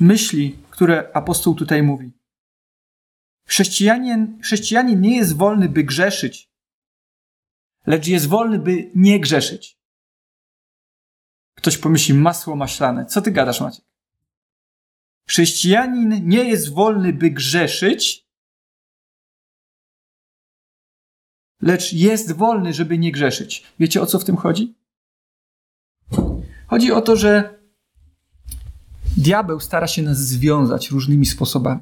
myśli, 0.00 0.58
które 0.70 1.10
apostoł 1.14 1.54
tutaj 1.54 1.82
mówi. 1.82 2.12
Chrześcijanin, 3.46 4.42
chrześcijanin 4.42 5.00
nie 5.00 5.16
jest 5.16 5.36
wolny, 5.36 5.68
by 5.68 5.84
grzeszyć, 5.84 6.50
lecz 7.86 8.06
jest 8.06 8.26
wolny, 8.26 8.58
by 8.58 8.90
nie 8.94 9.20
grzeszyć. 9.20 9.78
Ktoś 11.54 11.78
pomyśli, 11.78 12.14
masło 12.14 12.56
maślane. 12.56 13.06
Co 13.06 13.22
ty 13.22 13.30
gadasz, 13.30 13.60
Maciek? 13.60 13.84
Chrześcijanin 15.28 16.28
nie 16.28 16.44
jest 16.44 16.72
wolny, 16.72 17.12
by 17.12 17.30
grzeszyć, 17.30 18.28
lecz 21.62 21.92
jest 21.92 22.32
wolny, 22.32 22.72
żeby 22.72 22.98
nie 22.98 23.12
grzeszyć. 23.12 23.66
Wiecie 23.78 24.02
o 24.02 24.06
co 24.06 24.18
w 24.18 24.24
tym 24.24 24.36
chodzi? 24.36 24.74
Chodzi 26.66 26.92
o 26.92 27.00
to, 27.00 27.16
że 27.16 27.57
diabeł 29.18 29.60
stara 29.60 29.86
się 29.86 30.02
nas 30.02 30.18
związać 30.18 30.90
różnymi 30.90 31.26
sposobami. 31.26 31.80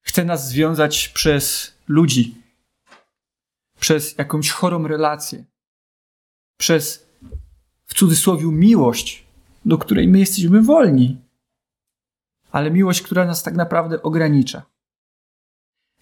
Chce 0.00 0.24
nas 0.24 0.48
związać 0.48 1.08
przez 1.08 1.74
ludzi, 1.88 2.42
przez 3.80 4.18
jakąś 4.18 4.50
chorą 4.50 4.88
relację, 4.88 5.44
przez 6.56 7.06
w 7.86 7.94
cudzysłowie 7.94 8.46
miłość, 8.46 9.26
do 9.64 9.78
której 9.78 10.08
my 10.08 10.18
jesteśmy 10.18 10.62
wolni, 10.62 11.18
ale 12.52 12.70
miłość, 12.70 13.02
która 13.02 13.26
nas 13.26 13.42
tak 13.42 13.54
naprawdę 13.54 14.02
ogranicza. 14.02 14.62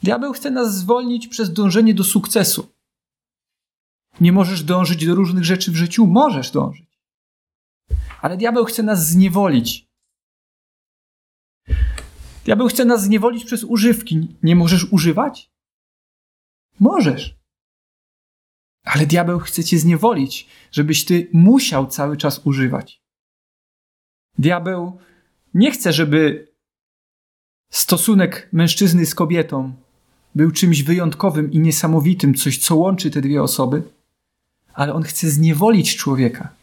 Diabeł 0.03 0.33
chce 0.33 0.51
nas 0.51 0.75
zwolnić 0.75 1.29
przez 1.29 1.53
dążenie 1.53 1.95
do 1.95 2.05
sukcesu. 2.05 2.69
Nie 4.21 4.33
możesz 4.33 4.63
dążyć 4.63 5.07
do 5.07 5.15
różnych 5.15 5.45
rzeczy 5.45 5.73
w 5.73 5.77
życiu, 5.77 6.07
możesz 6.07 6.51
dążyć. 6.51 6.88
Ale 8.21 8.37
diabeł 8.37 8.65
chce 8.65 8.83
nas 8.83 9.09
zniewolić. 9.09 9.89
Diabeł 12.45 12.69
chce 12.69 12.85
nas 12.85 13.03
zniewolić 13.03 13.45
przez 13.45 13.65
używki. 13.65 14.37
Nie 14.43 14.57
możesz 14.57 14.93
używać? 14.93 15.51
Możesz. 16.81 17.39
Ale 18.85 19.07
diabeł 19.07 19.39
chce 19.39 19.65
cię 19.65 19.79
zniewolić, 19.79 20.49
żebyś 20.73 21.05
ty 21.05 21.29
musiał 21.33 21.87
cały 21.87 22.17
czas 22.17 22.41
używać. 22.45 23.03
Diabeł 24.39 24.99
nie 25.55 25.71
chce, 25.71 25.93
żeby 25.93 26.49
stosunek 27.71 28.49
mężczyzny 28.53 29.07
z 29.07 29.15
kobietą 29.15 29.75
był 30.35 30.51
czymś 30.51 30.83
wyjątkowym 30.83 31.53
i 31.53 31.59
niesamowitym, 31.59 32.35
coś, 32.35 32.59
co 32.59 32.77
łączy 32.77 33.11
te 33.11 33.21
dwie 33.21 33.43
osoby, 33.43 33.83
ale 34.75 34.95
on 34.95 35.03
chce 35.03 35.31
zniewolić 35.31 35.97
człowieka, 35.97 36.55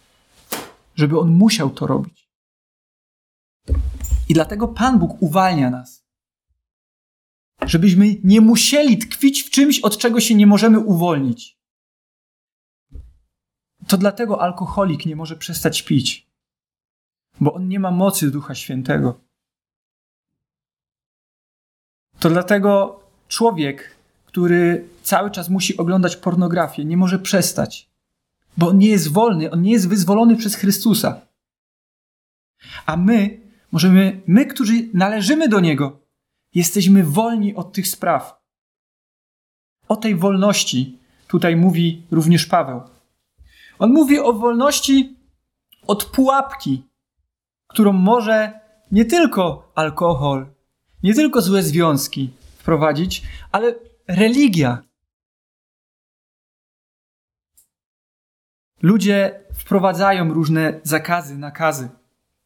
żeby 0.96 1.20
on 1.20 1.32
musiał 1.32 1.70
to 1.70 1.88
robić. 1.88 2.30
I 4.30 4.34
dlatego 4.34 4.68
Pan 4.68 5.00
Bóg 5.00 5.22
uwalnia 5.22 5.70
nas, 5.70 6.06
żebyśmy 7.66 8.16
nie 8.24 8.42
musieli 8.42 8.98
tkwić 8.98 9.44
w 9.44 9.50
czymś, 9.50 9.80
od 9.80 9.98
czego 9.98 10.20
się 10.20 10.36
nie 10.36 10.48
możemy 10.48 10.80
uwolnić. 10.80 11.60
To 13.88 13.98
dlatego 13.98 14.42
alkoholik 14.42 15.06
nie 15.06 15.16
może 15.16 15.36
przestać 15.36 15.82
pić, 15.82 16.28
bo 17.42 17.54
on 17.54 17.68
nie 17.68 17.80
ma 17.80 17.92
mocy 17.92 18.32
Ducha 18.32 18.56
Świętego. 18.56 19.22
To 22.20 22.30
dlatego 22.30 23.00
człowiek, 23.28 23.96
który 24.26 24.90
cały 25.04 25.32
czas 25.32 25.50
musi 25.50 25.78
oglądać 25.78 26.16
pornografię, 26.16 26.86
nie 26.86 26.98
może 26.98 27.20
przestać, 27.20 27.90
bo 28.58 28.68
on 28.70 28.78
nie 28.78 28.88
jest 28.88 29.12
wolny, 29.12 29.52
on 29.52 29.62
nie 29.62 29.72
jest 29.72 29.90
wyzwolony 29.90 30.36
przez 30.36 30.56
Chrystusa. 30.56 31.22
A 32.86 32.98
my 32.98 33.42
możemy, 33.72 34.22
my, 34.28 34.46
którzy 34.46 34.90
należymy 34.94 35.50
do 35.50 35.60
Niego, 35.60 36.00
jesteśmy 36.54 37.04
wolni 37.04 37.56
od 37.56 37.74
tych 37.74 37.88
spraw. 37.88 38.42
O 39.88 39.96
tej 39.96 40.16
wolności 40.16 41.00
tutaj 41.28 41.56
mówi 41.56 42.04
również 42.12 42.46
Paweł. 42.46 42.82
On 43.80 43.94
mówi 43.94 44.20
o 44.20 44.34
wolności 44.34 45.16
od 45.88 46.06
pułapki, 46.06 46.84
którą 47.68 47.94
może 47.94 48.60
nie 48.92 49.06
tylko 49.06 49.72
alkohol, 49.76 50.48
nie 51.04 51.14
tylko 51.14 51.42
złe 51.42 51.64
związki 51.64 52.30
wprowadzić, 52.58 53.24
ale 53.52 53.76
religia. 54.08 54.84
Ludzie 58.82 59.40
wprowadzają 59.54 60.34
różne 60.34 60.80
zakazy, 60.84 61.38
nakazy, 61.38 61.90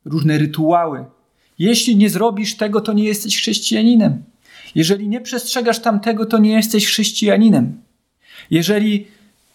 różne 0.05 0.37
rytuały. 0.37 1.05
Jeśli 1.59 1.95
nie 1.95 2.09
zrobisz 2.09 2.57
tego, 2.57 2.81
to 2.81 2.93
nie 2.93 3.03
jesteś 3.03 3.37
chrześcijaninem. 3.37 4.23
Jeżeli 4.75 5.07
nie 5.07 5.21
przestrzegasz 5.21 5.79
tamtego, 5.79 6.25
to 6.25 6.37
nie 6.37 6.51
jesteś 6.51 6.87
chrześcijaninem. 6.87 7.81
Jeżeli 8.51 9.07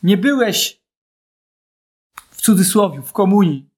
nie 0.02 0.16
byłeś 0.16 0.80
w 2.30 2.40
cudzysłowie, 2.40 3.02
w 3.02 3.12
komunii, 3.12 3.68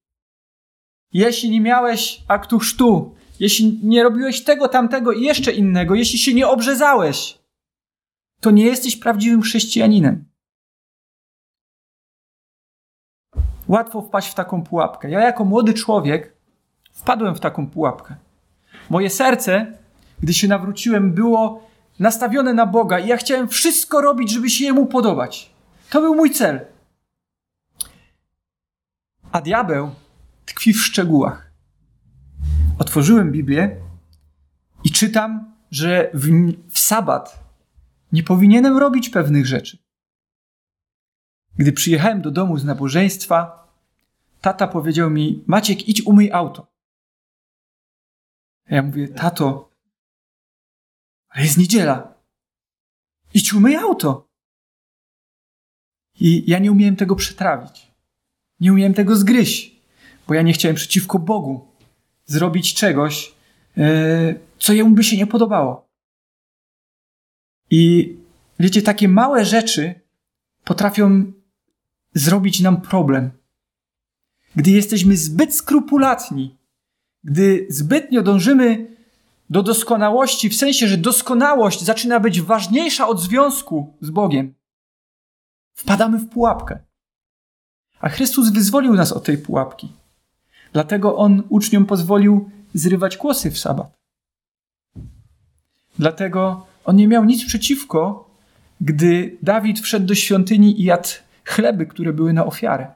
jeśli 1.13 1.51
nie 1.51 1.61
miałeś 1.61 2.23
aktu 2.29 2.59
chrztu, 2.59 3.15
jeśli 3.41 3.81
nie 3.83 4.03
robiłeś 4.03 4.45
tego, 4.45 4.69
tamtego 4.69 5.13
i 5.13 5.23
jeszcze 5.23 5.53
innego, 5.53 5.95
jeśli 5.95 6.19
się 6.19 6.35
nie 6.35 6.49
obrzezałeś, 6.49 7.39
to 8.41 8.51
nie 8.51 8.65
jesteś 8.65 8.97
prawdziwym 8.97 9.43
chrześcijaninem. 9.43 10.25
Łatwo 13.69 14.03
wpaść 14.03 14.31
w 14.31 14.35
taką 14.35 14.63
pułapkę. 14.63 15.11
Ja, 15.11 15.21
jako 15.21 15.45
młody 15.45 15.75
człowiek, 15.75 16.37
wpadłem 16.93 17.35
w 17.35 17.41
taką 17.41 17.71
pułapkę. 17.71 18.15
Moje 18.91 19.11
serce, 19.11 19.73
gdy 20.23 20.35
się 20.35 20.49
nawróciłem, 20.49 21.13
było 21.13 21.69
nastawione 21.99 22.55
na 22.55 22.67
Boga 22.67 22.99
i 22.99 23.09
ja 23.09 23.17
chciałem 23.17 23.49
wszystko 23.49 24.01
robić, 24.01 24.33
żeby 24.33 24.51
się 24.51 24.65
Jemu 24.65 24.87
podobać. 24.87 25.51
To 25.91 26.01
był 26.01 26.15
mój 26.15 26.31
cel. 26.31 26.61
A 29.33 29.41
diabeł 29.41 29.91
tkwi 30.47 30.73
w 30.73 30.81
szczegółach. 30.81 31.51
Otworzyłem 32.79 33.33
Biblię 33.33 33.77
i 34.85 34.91
czytam, 34.91 35.53
że 35.71 36.11
w, 36.15 36.29
w 36.71 36.79
sabat 36.79 37.45
nie 38.13 38.23
powinienem 38.23 38.79
robić 38.79 39.09
pewnych 39.09 39.47
rzeczy. 39.47 39.79
Gdy 41.59 41.73
przyjechałem 41.73 42.23
do 42.23 42.31
domu 42.31 42.59
z 42.59 42.65
nabożeństwa, 42.65 43.67
tata 44.41 44.69
powiedział 44.69 45.11
mi: 45.11 45.45
Maciek, 45.47 45.89
idź 45.89 46.03
umyj 46.07 46.33
auto. 46.33 46.67
Ja 48.71 48.83
mówię: 48.83 49.09
Tato, 49.09 49.71
ale 51.29 51.45
jest 51.45 51.59
niedziela. 51.59 52.15
Idź 53.35 53.55
umyj 53.55 53.77
auto. 53.77 54.29
I 56.21 56.51
ja 56.51 56.59
nie 56.59 56.73
umiałem 56.73 56.97
tego 56.97 57.17
przetrawić. 57.17 57.93
Nie 58.61 58.73
umiałem 58.73 58.95
tego 58.95 59.17
zgryźć, 59.17 59.77
bo 60.29 60.35
ja 60.35 60.43
nie 60.43 60.53
chciałem 60.53 60.77
przeciwko 60.77 61.19
Bogu 61.19 61.69
zrobić 62.25 62.75
czegoś, 62.75 63.35
e, 63.77 64.35
co 64.59 64.73
jemu 64.73 64.91
by 64.95 65.05
się 65.05 65.17
nie 65.17 65.27
podobało. 65.27 65.89
I 67.71 68.15
wiecie, 68.61 68.83
takie 68.83 69.09
małe 69.09 69.45
rzeczy 69.45 70.01
potrafią 70.65 71.33
zrobić 72.19 72.61
nam 72.61 72.81
problem. 72.81 73.31
Gdy 74.57 74.71
jesteśmy 74.71 75.17
zbyt 75.17 75.55
skrupulatni, 75.55 76.57
gdy 77.25 77.67
zbytnio 77.71 78.23
dążymy 78.23 78.97
do 79.51 79.63
doskonałości, 79.63 80.49
w 80.49 80.57
sensie, 80.57 80.89
że 80.89 80.97
doskonałość 80.97 81.85
zaczyna 81.85 82.21
być 82.21 82.41
ważniejsza 82.41 83.09
od 83.09 83.21
związku 83.21 83.95
z 84.01 84.11
Bogiem, 84.11 84.55
wpadamy 85.75 86.19
w 86.19 86.29
pułapkę. 86.29 86.79
A 88.01 88.09
Chrystus 88.09 88.51
wyzwolił 88.51 88.95
nas 88.95 89.13
od 89.13 89.25
tej 89.25 89.39
pułapki. 89.39 89.93
Dlatego 90.73 91.17
On 91.17 91.43
uczniom 91.49 91.87
pozwolił 91.87 92.51
zrywać 92.75 93.17
kłosy 93.17 93.51
w 93.51 93.59
sabat. 93.59 93.97
Dlatego 95.99 96.67
On 96.85 96.97
nie 96.97 97.09
miał 97.09 97.25
nic 97.25 97.45
przeciwko, 97.45 98.31
gdy 98.81 99.39
Dawid 99.43 99.81
wszedł 99.81 100.07
do 100.07 100.15
świątyni 100.15 100.81
i 100.81 100.85
jadł 100.85 101.09
chleby, 101.47 101.87
które 101.87 102.13
były 102.13 102.33
na 102.33 102.47
ofiarę. 102.47 102.95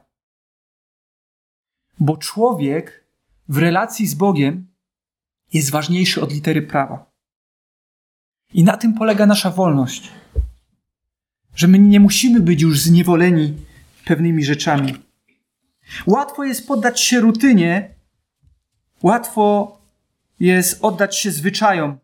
Bo 1.99 2.17
człowiek 2.17 3.05
w 3.47 3.57
relacji 3.57 4.07
z 4.07 4.13
Bogiem 4.13 4.67
jest 5.53 5.71
ważniejszy 5.71 6.21
od 6.21 6.33
litery 6.33 6.61
prawa. 6.61 7.11
I 8.53 8.63
na 8.63 8.77
tym 8.77 8.93
polega 8.93 9.25
nasza 9.25 9.51
wolność. 9.51 10.11
Że 11.55 11.67
my 11.67 11.79
nie 11.79 11.99
musimy 11.99 12.39
być 12.39 12.61
już 12.61 12.79
zniewoleni 12.79 13.57
pewnymi 14.05 14.45
rzeczami. 14.45 14.93
Łatwo 16.07 16.43
jest 16.43 16.67
poddać 16.67 17.01
się 17.01 17.19
rutynie, 17.19 17.95
łatwo 19.03 19.77
jest 20.39 20.83
oddać 20.85 21.17
się 21.17 21.31
zwyczajom, 21.31 21.99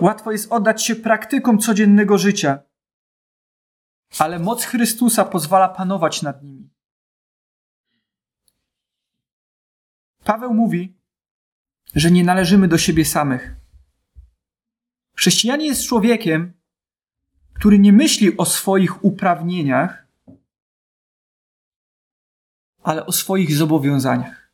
łatwo 0.00 0.32
jest 0.32 0.52
oddać 0.52 0.84
się 0.84 0.96
praktykom 0.96 1.58
codziennego 1.58 2.18
życia, 2.18 2.65
ale 4.18 4.38
moc 4.38 4.64
Chrystusa 4.64 5.24
pozwala 5.24 5.68
panować 5.68 6.22
nad 6.22 6.42
nimi. 6.42 6.70
Paweł 10.24 10.54
mówi, 10.54 10.96
że 11.94 12.10
nie 12.10 12.24
należymy 12.24 12.68
do 12.68 12.78
siebie 12.78 13.04
samych. 13.04 13.56
Chrześcijanin 15.16 15.66
jest 15.66 15.86
człowiekiem, 15.86 16.52
który 17.54 17.78
nie 17.78 17.92
myśli 17.92 18.36
o 18.36 18.44
swoich 18.44 19.04
uprawnieniach, 19.04 20.06
ale 22.82 23.06
o 23.06 23.12
swoich 23.12 23.56
zobowiązaniach. 23.56 24.52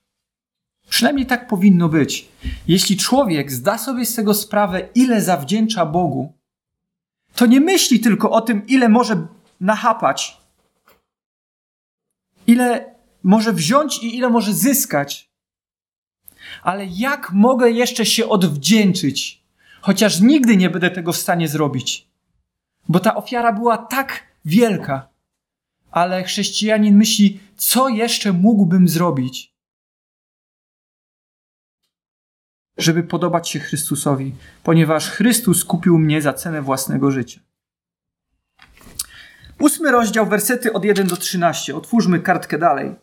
Przynajmniej 0.88 1.26
tak 1.26 1.48
powinno 1.48 1.88
być. 1.88 2.28
Jeśli 2.68 2.96
człowiek 2.96 3.52
zda 3.52 3.78
sobie 3.78 4.06
z 4.06 4.14
tego 4.14 4.34
sprawę, 4.34 4.88
ile 4.94 5.22
zawdzięcza 5.22 5.86
Bogu, 5.86 6.38
to 7.34 7.46
nie 7.46 7.60
myśli 7.60 8.00
tylko 8.00 8.30
o 8.30 8.40
tym, 8.40 8.66
ile 8.66 8.88
może 8.88 9.26
nachapać, 9.62 10.40
ile 12.46 12.94
może 13.22 13.52
wziąć 13.52 14.02
i 14.02 14.16
ile 14.16 14.30
może 14.30 14.52
zyskać, 14.52 15.30
ale 16.62 16.86
jak 16.86 17.32
mogę 17.32 17.70
jeszcze 17.70 18.06
się 18.06 18.28
odwdzięczyć, 18.28 19.42
chociaż 19.80 20.20
nigdy 20.20 20.56
nie 20.56 20.70
będę 20.70 20.90
tego 20.90 21.12
w 21.12 21.16
stanie 21.16 21.48
zrobić, 21.48 22.08
bo 22.88 23.00
ta 23.00 23.14
ofiara 23.14 23.52
była 23.52 23.78
tak 23.78 24.22
wielka. 24.44 25.08
Ale 25.90 26.24
chrześcijanin 26.24 26.96
myśli, 26.96 27.40
co 27.56 27.88
jeszcze 27.88 28.32
mógłbym 28.32 28.88
zrobić, 28.88 29.54
żeby 32.76 33.02
podobać 33.02 33.48
się 33.48 33.60
Chrystusowi, 33.60 34.34
ponieważ 34.62 35.10
Chrystus 35.10 35.64
kupił 35.64 35.98
mnie 35.98 36.22
za 36.22 36.32
cenę 36.32 36.62
własnego 36.62 37.10
życia. 37.10 37.40
Ósmy 39.62 39.90
rozdział, 39.90 40.26
wersety 40.26 40.72
od 40.72 40.84
1 40.84 41.06
do 41.06 41.16
13. 41.16 41.76
Otwórzmy 41.76 42.20
kartkę 42.20 42.58
dalej. 42.58 42.94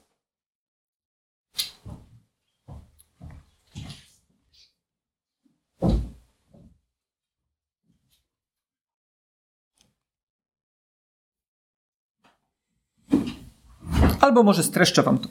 Albo 14.22 14.44
może 14.44 14.64
streszczę 14.64 15.04
wam 15.04 15.20
to. 15.20 15.30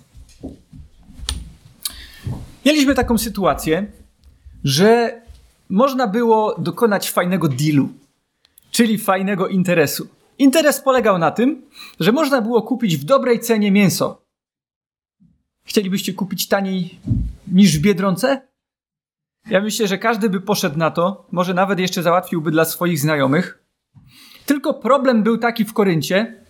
Mieliśmy 2.66 2.94
taką 2.94 3.18
sytuację, 3.18 3.92
że 4.64 5.20
można 5.68 6.06
było 6.06 6.54
dokonać 6.58 7.10
fajnego 7.10 7.48
dealu, 7.48 7.88
czyli 8.70 8.98
fajnego 8.98 9.48
interesu. 9.48 10.17
Interes 10.38 10.80
polegał 10.80 11.18
na 11.18 11.30
tym, 11.30 11.62
że 12.00 12.12
można 12.12 12.42
było 12.42 12.62
kupić 12.62 12.96
w 12.96 13.04
dobrej 13.04 13.40
cenie 13.40 13.72
mięso. 13.72 14.22
Chcielibyście 15.64 16.12
kupić 16.12 16.48
taniej 16.48 16.98
niż 17.52 17.78
w 17.78 17.80
Biedronce? 17.80 18.48
Ja 19.50 19.60
myślę, 19.60 19.88
że 19.88 19.98
każdy 19.98 20.30
by 20.30 20.40
poszedł 20.40 20.78
na 20.78 20.90
to, 20.90 21.26
może 21.30 21.54
nawet 21.54 21.78
jeszcze 21.78 22.02
załatwiłby 22.02 22.50
dla 22.50 22.64
swoich 22.64 23.00
znajomych. 23.00 23.64
Tylko 24.46 24.74
problem 24.74 25.22
był 25.22 25.38
taki 25.38 25.64
w 25.64 25.72
Koryncie, 25.72 26.44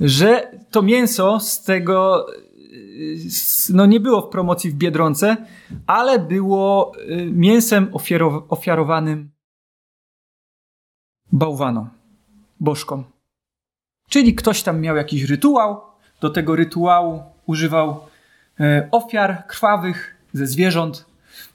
że 0.00 0.50
to 0.70 0.82
mięso 0.82 1.40
z 1.40 1.62
tego 1.62 2.26
no 3.74 3.86
nie 3.86 4.00
było 4.00 4.22
w 4.22 4.28
promocji 4.28 4.70
w 4.70 4.74
Biedronce, 4.74 5.36
ale 5.86 6.18
było 6.18 6.92
y, 6.98 7.30
mięsem 7.32 7.90
ofiarowanym 8.48 9.30
bałwanom, 11.32 11.88
bożkom. 12.60 13.04
Czyli 14.10 14.34
ktoś 14.34 14.62
tam 14.62 14.80
miał 14.80 14.96
jakiś 14.96 15.22
rytuał, 15.22 15.82
do 16.20 16.30
tego 16.30 16.56
rytuału 16.56 17.22
używał 17.46 18.06
e, 18.60 18.88
ofiar 18.92 19.46
krwawych 19.46 20.16
ze 20.32 20.46
zwierząt, 20.46 21.06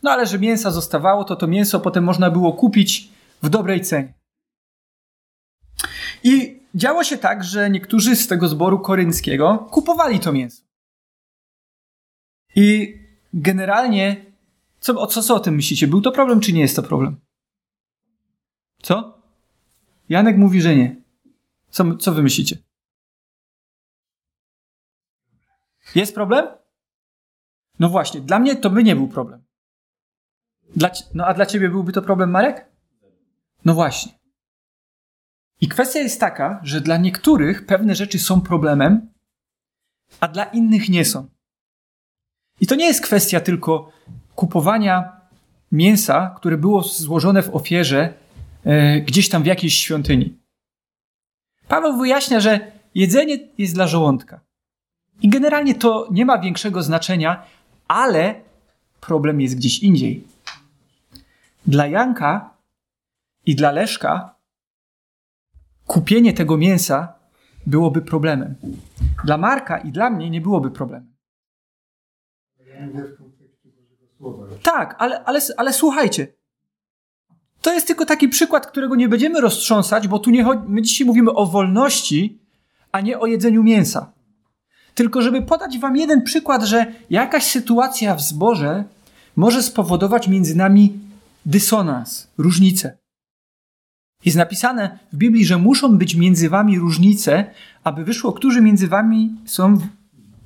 no 0.04 0.12
ale 0.12 0.26
że 0.28 0.40
mięsa 0.40 0.72
zostawało, 0.72 1.24
to 1.24 1.36
to 1.36 1.48
mięso 1.48 1.80
potem 1.80 2.04
można 2.04 2.32
było 2.32 2.54
kupić 2.54 3.10
w 3.44 3.50
dobrej 3.50 3.82
cenie. 3.82 4.14
I 6.24 6.60
działo 6.76 7.04
się 7.04 7.18
tak, 7.18 7.44
że 7.44 7.70
niektórzy 7.70 8.16
z 8.16 8.28
tego 8.28 8.48
zboru 8.48 8.80
korynckiego 8.80 9.68
kupowali 9.72 10.20
to 10.20 10.34
mięso. 10.34 10.64
I 12.56 12.98
generalnie, 13.34 14.26
co, 14.80 15.08
co, 15.08 15.24
co 15.24 15.36
o 15.36 15.40
tym 15.40 15.56
myślicie? 15.56 15.88
Był 15.88 16.02
to 16.02 16.12
problem, 16.12 16.40
czy 16.40 16.54
nie 16.54 16.62
jest 16.62 16.76
to 16.76 16.84
problem? 16.84 17.20
Co? 18.82 19.22
Janek 20.10 20.38
mówi, 20.38 20.62
że 20.62 20.76
nie. 20.76 21.01
Co, 21.72 21.96
co 21.96 22.12
wy 22.12 22.24
myślicie? 22.24 22.58
Jest 25.96 26.16
problem? 26.16 26.46
No 27.80 27.90
właśnie, 27.90 28.22
dla 28.22 28.40
mnie 28.40 28.56
to 28.56 28.70
by 28.70 28.84
nie 28.84 28.96
był 28.96 29.08
problem. 29.08 29.44
Dla, 30.76 30.92
no 31.14 31.26
a 31.26 31.34
dla 31.34 31.46
ciebie 31.46 31.70
byłby 31.70 31.92
to 31.92 32.02
problem, 32.02 32.32
Marek? 32.32 32.66
No 33.66 33.74
właśnie. 33.74 34.12
I 35.62 35.68
kwestia 35.68 36.00
jest 36.00 36.20
taka, 36.20 36.60
że 36.64 36.82
dla 36.82 36.98
niektórych 36.98 37.66
pewne 37.66 37.96
rzeczy 37.96 38.20
są 38.20 38.42
problemem, 38.42 39.12
a 40.20 40.28
dla 40.28 40.44
innych 40.44 40.90
nie 40.90 41.06
są. 41.06 41.28
I 42.62 42.68
to 42.68 42.76
nie 42.76 42.86
jest 42.86 43.02
kwestia 43.02 43.42
tylko 43.42 43.92
kupowania 44.36 45.22
mięsa, 45.72 46.36
które 46.38 46.58
było 46.58 46.82
złożone 46.82 47.44
w 47.44 47.56
ofierze 47.56 48.14
e, 48.64 49.02
gdzieś 49.02 49.30
tam 49.30 49.44
w 49.44 49.46
jakiejś 49.46 49.74
świątyni. 49.74 50.41
Paweł 51.72 51.98
wyjaśnia, 51.98 52.40
że 52.40 52.72
jedzenie 52.96 53.38
jest 53.58 53.74
dla 53.74 53.88
żołądka. 53.88 54.40
I 55.22 55.30
generalnie 55.30 55.76
to 55.76 56.08
nie 56.12 56.26
ma 56.26 56.38
większego 56.38 56.84
znaczenia, 56.84 57.46
ale 57.88 58.42
problem 59.02 59.42
jest 59.42 59.56
gdzieś 59.56 59.80
indziej. 59.80 60.28
Dla 61.66 61.88
Janka 61.88 62.58
i 63.46 63.56
dla 63.56 63.72
Leszka 63.72 64.36
kupienie 65.88 66.34
tego 66.34 66.58
mięsa 66.58 67.14
byłoby 67.68 68.02
problemem. 68.02 68.56
Dla 69.26 69.38
Marka 69.38 69.78
i 69.78 69.92
dla 69.92 70.10
mnie 70.10 70.30
nie 70.30 70.42
byłoby 70.42 70.72
problemem. 70.72 71.14
Tak, 74.64 74.96
ale, 75.00 75.24
ale, 75.24 75.40
ale 75.58 75.74
słuchajcie. 75.74 76.28
To 77.62 77.74
jest 77.74 77.88
tylko 77.88 78.06
taki 78.06 78.30
przykład, 78.30 78.68
którego 78.68 78.96
nie 78.96 79.10
będziemy 79.10 79.42
roztrząsać, 79.42 80.08
bo 80.08 80.20
tu 80.20 80.30
nie 80.30 80.44
chodzi, 80.44 80.62
my 80.68 80.82
dzisiaj 80.82 81.08
mówimy 81.08 81.32
o 81.32 81.46
wolności, 81.46 82.40
a 82.92 83.02
nie 83.02 83.20
o 83.20 83.26
jedzeniu 83.26 83.64
mięsa. 83.64 84.12
Tylko 84.96 85.22
żeby 85.22 85.42
podać 85.42 85.80
wam 85.80 85.98
jeden 85.98 86.22
przykład, 86.22 86.64
że 86.64 86.86
jakaś 87.10 87.44
sytuacja 87.44 88.16
w 88.16 88.22
zborze 88.22 88.84
może 89.36 89.64
spowodować 89.64 90.28
między 90.28 90.56
nami 90.56 91.00
dysonans, 91.46 92.28
różnicę. 92.38 92.98
Jest 94.26 94.38
napisane 94.38 95.00
w 95.14 95.18
Biblii, 95.18 95.46
że 95.46 95.58
muszą 95.58 95.98
być 95.98 96.16
między 96.16 96.50
wami 96.50 96.80
różnice, 96.80 97.46
aby 97.84 98.04
wyszło, 98.04 98.34
którzy 98.34 98.62
między 98.62 98.88
wami 98.88 99.36
są 99.46 99.78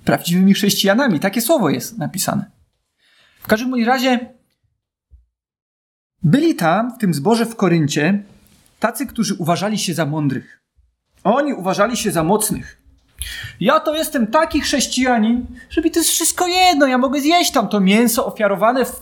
prawdziwymi 0.05 0.53
chrześcijanami. 0.53 1.19
Takie 1.19 1.41
słowo 1.41 1.69
jest 1.69 1.97
napisane. 1.97 2.51
W 3.41 3.47
każdym 3.47 3.85
razie 3.85 4.34
byli 6.25 6.55
tam, 6.55 6.91
w 6.91 6.97
tym 6.97 7.13
zborze 7.13 7.45
w 7.45 7.55
Koryncie, 7.55 8.23
tacy, 8.79 9.05
którzy 9.05 9.35
uważali 9.35 9.77
się 9.77 9.93
za 9.93 10.05
mądrych. 10.05 10.61
Oni 11.23 11.53
uważali 11.53 11.97
się 11.97 12.11
za 12.11 12.23
mocnych. 12.23 12.81
Ja 13.59 13.79
to 13.79 13.95
jestem 13.95 14.27
taki 14.27 14.61
chrześcijanin, 14.61 15.45
że 15.69 15.81
mi 15.81 15.91
to 15.91 15.99
jest 15.99 16.09
wszystko 16.09 16.47
jedno. 16.47 16.87
Ja 16.87 16.97
mogę 16.97 17.21
zjeść 17.21 17.51
tam 17.51 17.67
to 17.67 17.79
mięso 17.79 18.25
ofiarowane 18.25 18.85
w, 18.85 19.01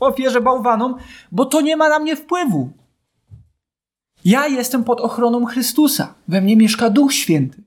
ofierze 0.00 0.40
bałwanom, 0.40 0.94
bo 1.32 1.44
to 1.44 1.60
nie 1.60 1.76
ma 1.76 1.88
na 1.88 1.98
mnie 1.98 2.16
wpływu. 2.16 2.70
Ja 4.24 4.46
jestem 4.46 4.84
pod 4.84 5.00
ochroną 5.00 5.44
Chrystusa. 5.44 6.14
We 6.28 6.40
mnie 6.40 6.56
mieszka 6.56 6.90
Duch 6.90 7.12
Święty. 7.12 7.62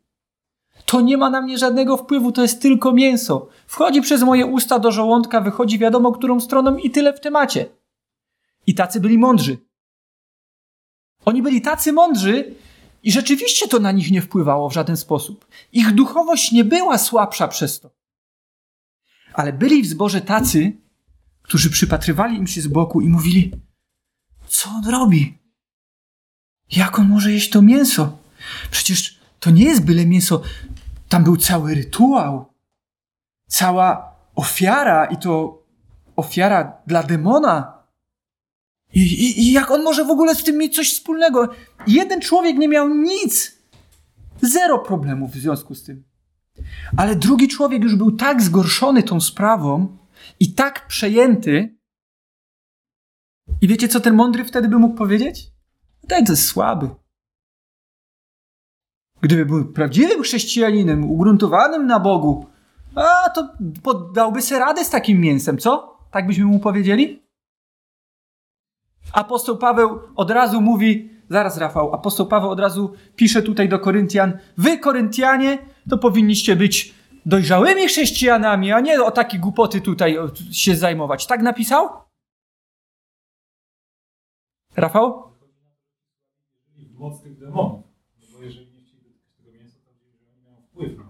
To 0.86 1.02
nie 1.02 1.18
ma 1.18 1.30
na 1.30 1.42
mnie 1.42 1.58
żadnego 1.58 1.98
wpływu, 1.98 2.32
to 2.32 2.42
jest 2.42 2.62
tylko 2.62 2.94
mięso. 2.94 3.48
Wchodzi 3.68 4.02
przez 4.02 4.24
moje 4.24 4.46
usta 4.46 4.80
do 4.80 4.92
żołądka, 4.92 5.42
wychodzi 5.42 5.80
wiadomo 5.80 6.12
którą 6.12 6.40
stroną 6.40 6.78
i 6.78 6.92
tyle 6.92 7.14
w 7.14 7.20
temacie. 7.20 7.66
I 8.68 8.76
tacy 8.76 9.00
byli 9.00 9.18
mądrzy. 9.18 9.58
Oni 11.26 11.42
byli 11.42 11.62
tacy 11.62 11.94
mądrzy 11.94 12.56
i 13.04 13.12
rzeczywiście 13.12 13.68
to 13.68 13.80
na 13.80 13.92
nich 13.92 14.12
nie 14.12 14.22
wpływało 14.22 14.70
w 14.70 14.74
żaden 14.74 14.98
sposób. 14.98 15.48
Ich 15.72 15.92
duchowość 15.92 16.52
nie 16.52 16.64
była 16.64 16.98
słabsza 16.98 17.48
przez 17.48 17.80
to. 17.80 17.96
Ale 19.34 19.54
byli 19.54 19.82
w 19.82 19.88
zborze 19.88 20.22
tacy, 20.22 20.78
którzy 21.42 21.70
przypatrywali 21.70 22.38
im 22.38 22.48
się 22.48 22.62
z 22.62 22.68
boku 22.68 23.02
i 23.02 23.10
mówili: 23.10 23.52
Co 24.48 24.70
on 24.70 24.86
robi? 24.90 25.38
Jak 26.72 27.00
on 27.00 27.10
może 27.10 27.32
jeść 27.32 27.50
to 27.50 27.62
mięso? 27.62 28.18
Przecież 28.72 29.20
to 29.40 29.52
nie 29.52 29.64
jest 29.64 29.86
byle 29.86 30.06
mięso. 30.06 30.42
Tam 31.10 31.24
był 31.24 31.38
cały 31.38 31.76
rytuał, 31.76 32.54
cała 33.48 34.16
ofiara 34.36 35.06
i 35.06 35.18
to 35.18 35.64
ofiara 36.16 36.78
dla 36.88 37.04
demona. 37.04 37.75
I, 38.96 39.00
i, 39.02 39.42
I, 39.42 39.52
jak 39.52 39.72
on 39.72 39.84
może 39.84 40.06
w 40.06 40.10
ogóle 40.10 40.36
z 40.36 40.44
tym 40.44 40.58
mieć 40.58 40.76
coś 40.76 40.94
wspólnego? 40.94 41.50
Jeden 41.88 42.22
człowiek 42.22 42.58
nie 42.58 42.68
miał 42.68 42.90
nic. 42.90 43.58
Zero 44.42 44.80
problemów 44.80 45.32
w 45.32 45.38
związku 45.38 45.76
z 45.76 45.84
tym. 45.84 46.04
Ale 46.98 47.16
drugi 47.16 47.48
człowiek 47.48 47.84
już 47.84 47.96
był 47.96 48.12
tak 48.12 48.42
zgorszony 48.42 49.04
tą 49.04 49.22
sprawą 49.22 49.98
i 50.40 50.54
tak 50.54 50.88
przejęty. 50.88 51.78
I 53.62 53.68
wiecie, 53.68 53.88
co 53.88 54.00
ten 54.00 54.16
mądry 54.16 54.46
wtedy 54.46 54.68
by 54.68 54.80
mógł 54.80 54.96
powiedzieć? 54.96 55.52
Ten 56.08 56.26
to 56.26 56.34
jest 56.34 56.46
słaby. 56.46 56.90
Gdyby 59.22 59.46
był 59.46 59.66
prawdziwym 59.66 60.24
chrześcijaninem, 60.24 61.12
ugruntowanym 61.12 61.88
na 61.88 62.00
Bogu, 62.00 62.46
a 62.96 63.30
to 63.30 63.50
poddałby 63.84 64.42
sobie 64.42 64.60
radę 64.60 64.86
z 64.86 64.90
takim 64.90 65.22
mięsem, 65.22 65.58
co? 65.58 65.98
Tak 66.12 66.28
byśmy 66.28 66.46
mu 66.46 66.60
powiedzieli? 66.60 67.25
Apostoł 69.14 69.58
Paweł 69.58 70.00
od 70.16 70.32
razu 70.32 70.62
mówi, 70.62 71.10
zaraz 71.30 71.58
Rafał, 71.58 71.94
apostoł 71.94 72.28
Paweł 72.28 72.50
od 72.50 72.60
razu 72.60 72.94
pisze 73.16 73.42
tutaj 73.42 73.70
do 73.70 73.80
Koryntian, 73.80 74.38
wy 74.58 74.78
Koryntianie 74.78 75.58
to 75.90 75.98
powinniście 75.98 76.56
być 76.56 76.94
dojrzałymi 77.26 77.88
chrześcijanami, 77.88 78.72
a 78.72 78.80
nie 78.80 79.04
o 79.04 79.12
takie 79.12 79.40
głupoty 79.40 79.82
tutaj 79.82 80.18
się 80.52 80.76
zajmować. 80.76 81.28
Tak 81.28 81.42
napisał? 81.42 81.90
Rafał? 84.76 85.24
Bo 88.34 88.42
jeżeli 88.42 88.68
nie 88.74 88.82
chcieli 88.82 89.16
mają 90.44 90.58
wpływ 90.62 90.98
na. 90.98 91.04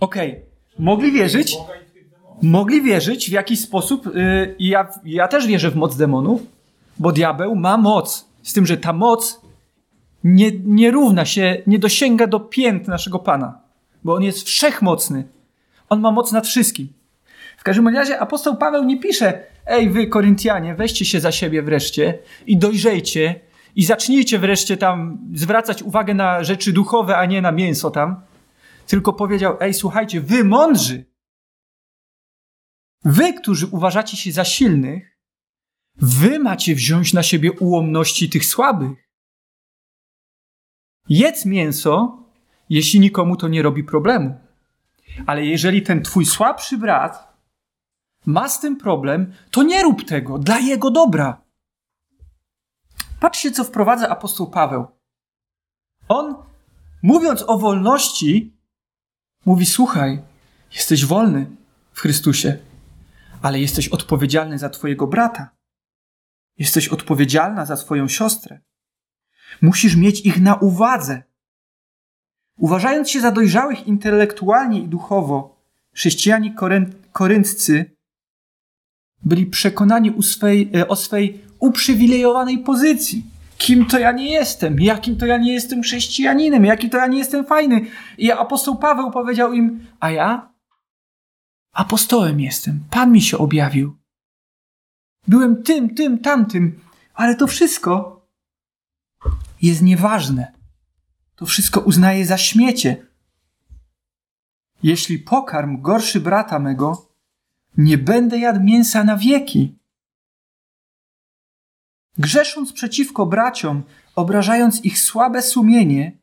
Okej. 0.00 0.30
Okay. 0.30 0.46
Mogli 0.78 1.12
wierzyć, 1.12 1.56
mogli 2.42 2.82
wierzyć 2.82 3.28
w 3.28 3.32
jakiś 3.32 3.60
sposób, 3.60 4.06
yy, 4.06 4.56
ja, 4.58 4.88
ja 5.04 5.28
też 5.28 5.46
wierzę 5.46 5.70
w 5.70 5.76
moc 5.76 5.96
demonów, 5.96 6.42
bo 6.98 7.12
diabeł 7.12 7.54
ma 7.54 7.76
moc. 7.76 8.28
Z 8.42 8.52
tym, 8.52 8.66
że 8.66 8.76
ta 8.76 8.92
moc 8.92 9.40
nie, 10.24 10.50
nie 10.64 10.90
równa 10.90 11.24
się, 11.24 11.62
nie 11.66 11.78
dosięga 11.78 12.26
do 12.26 12.40
pięt 12.40 12.88
naszego 12.88 13.18
Pana, 13.18 13.60
bo 14.04 14.14
on 14.14 14.22
jest 14.22 14.46
wszechmocny. 14.46 15.28
On 15.88 16.00
ma 16.00 16.10
moc 16.10 16.32
nad 16.32 16.46
wszystkim. 16.46 16.88
W 17.56 17.62
każdym 17.62 17.88
razie 17.88 18.18
apostoł 18.18 18.56
Paweł 18.56 18.84
nie 18.84 19.00
pisze, 19.00 19.42
ej 19.66 19.90
wy 19.90 20.06
Koryntianie, 20.06 20.74
weźcie 20.74 21.04
się 21.04 21.20
za 21.20 21.32
siebie 21.32 21.62
wreszcie 21.62 22.18
i 22.46 22.56
dojrzejcie 22.56 23.40
i 23.76 23.84
zacznijcie 23.84 24.38
wreszcie 24.38 24.76
tam 24.76 25.18
zwracać 25.34 25.82
uwagę 25.82 26.14
na 26.14 26.44
rzeczy 26.44 26.72
duchowe, 26.72 27.16
a 27.16 27.24
nie 27.24 27.42
na 27.42 27.52
mięso 27.52 27.90
tam. 27.90 28.20
Tylko 28.86 29.12
powiedział, 29.12 29.56
ej 29.60 29.74
słuchajcie, 29.74 30.20
wy 30.20 30.44
mądrzy, 30.44 31.04
wy, 33.04 33.32
którzy 33.32 33.66
uważacie 33.66 34.16
się 34.16 34.32
za 34.32 34.44
silnych, 34.44 35.15
Wy 35.98 36.38
macie 36.38 36.74
wziąć 36.74 37.12
na 37.12 37.22
siebie 37.22 37.52
ułomności 37.52 38.30
tych 38.30 38.46
słabych. 38.46 39.08
Jedz 41.08 41.46
mięso, 41.46 42.18
jeśli 42.68 43.00
nikomu 43.00 43.36
to 43.36 43.48
nie 43.48 43.62
robi 43.62 43.84
problemu. 43.84 44.40
Ale 45.26 45.44
jeżeli 45.44 45.82
ten 45.82 46.02
twój 46.02 46.26
słabszy 46.26 46.78
brat 46.78 47.36
ma 48.26 48.48
z 48.48 48.60
tym 48.60 48.76
problem, 48.76 49.32
to 49.50 49.62
nie 49.62 49.82
rób 49.82 50.04
tego 50.04 50.38
dla 50.38 50.58
jego 50.58 50.90
dobra. 50.90 51.42
Patrzcie, 53.20 53.50
co 53.50 53.64
wprowadza 53.64 54.08
apostoł 54.08 54.50
Paweł. 54.50 54.86
On, 56.08 56.34
mówiąc 57.02 57.44
o 57.46 57.58
wolności, 57.58 58.56
mówi: 59.46 59.66
Słuchaj, 59.66 60.22
jesteś 60.72 61.04
wolny 61.04 61.50
w 61.92 62.00
Chrystusie, 62.00 62.58
ale 63.42 63.60
jesteś 63.60 63.88
odpowiedzialny 63.88 64.58
za 64.58 64.68
Twojego 64.68 65.06
brata. 65.06 65.55
Jesteś 66.58 66.88
odpowiedzialna 66.88 67.64
za 67.64 67.76
swoją 67.76 68.08
siostrę. 68.08 68.60
Musisz 69.62 69.96
mieć 69.96 70.20
ich 70.20 70.40
na 70.40 70.54
uwadze. 70.54 71.22
Uważając 72.58 73.10
się 73.10 73.20
za 73.20 73.32
dojrzałych 73.32 73.86
intelektualnie 73.86 74.80
i 74.80 74.88
duchowo, 74.88 75.62
chrześcijanie 75.94 76.54
korynccy 77.12 77.96
byli 79.24 79.46
przekonani 79.46 80.22
swej, 80.22 80.70
e, 80.74 80.88
o 80.88 80.96
swej 80.96 81.40
uprzywilejowanej 81.58 82.58
pozycji. 82.58 83.24
Kim 83.58 83.86
to 83.86 83.98
ja 83.98 84.12
nie 84.12 84.30
jestem? 84.30 84.80
Jakim 84.80 85.16
to 85.16 85.26
ja 85.26 85.38
nie 85.38 85.52
jestem 85.52 85.82
chrześcijaninem? 85.82 86.64
Jakim 86.64 86.90
to 86.90 86.96
ja 86.96 87.06
nie 87.06 87.18
jestem 87.18 87.44
fajny? 87.44 87.80
I 88.18 88.32
apostoł 88.32 88.76
Paweł 88.76 89.10
powiedział 89.10 89.52
im, 89.52 89.86
a 90.00 90.10
ja 90.10 90.52
apostołem 91.72 92.40
jestem. 92.40 92.80
Pan 92.90 93.12
mi 93.12 93.22
się 93.22 93.38
objawił. 93.38 93.96
Byłem 95.28 95.62
tym, 95.62 95.94
tym, 95.94 96.18
tamtym, 96.18 96.80
ale 97.14 97.34
to 97.34 97.46
wszystko 97.46 98.26
jest 99.62 99.82
nieważne. 99.82 100.52
To 101.36 101.46
wszystko 101.46 101.80
uznaję 101.80 102.26
za 102.26 102.38
śmiecie. 102.38 103.06
Jeśli 104.82 105.18
pokarm 105.18 105.82
gorszy 105.82 106.20
brata 106.20 106.58
mego, 106.58 107.08
nie 107.76 107.98
będę 107.98 108.38
jadł 108.38 108.60
mięsa 108.60 109.04
na 109.04 109.16
wieki. 109.16 109.78
Grzesząc 112.18 112.72
przeciwko 112.72 113.26
braciom, 113.26 113.82
obrażając 114.14 114.84
ich 114.84 114.98
słabe 114.98 115.42
sumienie, 115.42 116.18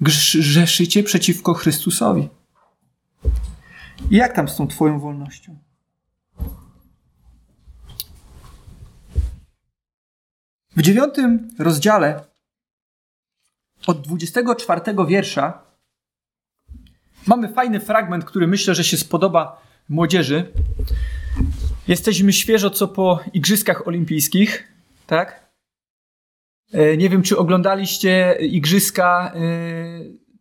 grzeszycie 0.00 1.02
przeciwko 1.02 1.54
Chrystusowi. 1.54 2.28
I 4.10 4.16
jak 4.16 4.32
tam 4.32 4.48
z 4.48 4.56
tą 4.56 4.66
Twoją 4.66 4.98
wolnością? 4.98 5.58
W 10.76 10.82
dziewiątym 10.82 11.48
rozdziale 11.58 12.24
od 13.86 14.00
24 14.00 14.80
wiersza 15.08 15.62
mamy 17.26 17.48
fajny 17.48 17.80
fragment, 17.80 18.24
który 18.24 18.46
myślę, 18.46 18.74
że 18.74 18.84
się 18.84 18.96
spodoba 18.96 19.62
młodzieży. 19.88 20.52
Jesteśmy 21.88 22.32
świeżo 22.32 22.70
co 22.70 22.88
po 22.88 23.20
Igrzyskach 23.32 23.86
Olimpijskich, 23.86 24.68
tak? 25.06 25.52
E, 26.72 26.96
nie 26.96 27.10
wiem, 27.10 27.22
czy 27.22 27.38
oglądaliście 27.38 28.36
Igrzyska 28.40 29.32
e, 29.34 29.40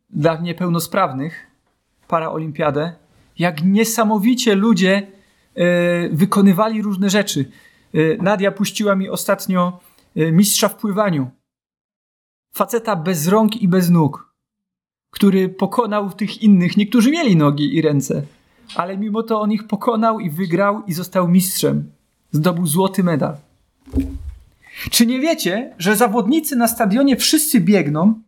dla 0.09 0.35
niepełnosprawnych, 0.35 1.47
paraolimpiadę. 2.07 2.93
Jak 3.39 3.63
niesamowicie 3.63 4.55
ludzie 4.55 5.07
e, 5.55 6.09
wykonywali 6.09 6.81
różne 6.81 7.09
rzeczy. 7.09 7.51
Nadia 8.19 8.51
puściła 8.51 8.95
mi 8.95 9.09
ostatnio 9.09 9.79
mistrza 10.15 10.67
w 10.67 10.75
pływaniu. 10.75 11.31
Faceta 12.53 12.95
bez 12.95 13.27
rąk 13.27 13.61
i 13.61 13.67
bez 13.67 13.89
nóg, 13.89 14.33
który 15.09 15.49
pokonał 15.49 16.09
tych 16.09 16.41
innych. 16.43 16.77
Niektórzy 16.77 17.11
mieli 17.11 17.35
nogi 17.35 17.75
i 17.75 17.81
ręce, 17.81 18.23
ale 18.75 18.97
mimo 18.97 19.23
to 19.23 19.41
on 19.41 19.51
ich 19.51 19.67
pokonał 19.67 20.19
i 20.19 20.29
wygrał 20.29 20.83
i 20.87 20.93
został 20.93 21.27
mistrzem. 21.27 21.91
Zdobył 22.31 22.67
złoty 22.67 23.03
medal. 23.03 23.37
Czy 24.91 25.05
nie 25.05 25.19
wiecie, 25.19 25.75
że 25.77 25.95
zawodnicy 25.95 26.55
na 26.55 26.67
stadionie 26.67 27.17
wszyscy 27.17 27.59
biegną, 27.59 28.21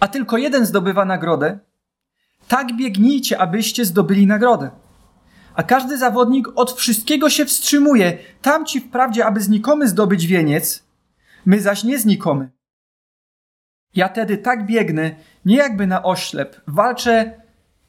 a 0.00 0.08
tylko 0.08 0.38
jeden 0.38 0.66
zdobywa 0.66 1.04
nagrodę? 1.04 1.58
Tak 2.48 2.76
biegnijcie, 2.76 3.38
abyście 3.38 3.84
zdobyli 3.84 4.26
nagrodę. 4.26 4.70
A 5.56 5.62
każdy 5.62 5.98
zawodnik 5.98 6.48
od 6.54 6.72
wszystkiego 6.72 7.30
się 7.30 7.44
wstrzymuje. 7.44 8.18
Tamci 8.42 8.80
wprawdzie, 8.80 9.26
aby 9.26 9.40
znikomy 9.40 9.88
zdobyć 9.88 10.26
wieniec, 10.26 10.84
my 11.46 11.60
zaś 11.60 11.84
nie 11.84 11.98
znikomy. 11.98 12.50
Ja 13.94 14.08
tedy 14.08 14.38
tak 14.38 14.66
biegnę, 14.66 15.14
nie 15.44 15.56
jakby 15.56 15.86
na 15.86 16.02
oślep, 16.02 16.60
walczę 16.66 17.40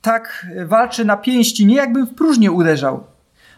tak, 0.01 0.47
walczę 0.65 1.05
na 1.05 1.17
pięści, 1.17 1.65
nie 1.65 1.75
jakbym 1.75 2.05
w 2.05 2.15
próżnię 2.15 2.51
uderzał, 2.51 3.03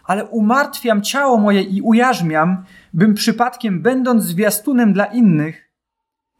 ale 0.04 0.24
umartwiam 0.24 1.02
ciało 1.02 1.36
moje 1.38 1.62
i 1.62 1.82
ujarzmiam, 1.82 2.64
bym 2.92 3.14
przypadkiem, 3.14 3.82
będąc 3.82 4.24
zwiastunem 4.24 4.92
dla 4.92 5.04
innych, 5.04 5.70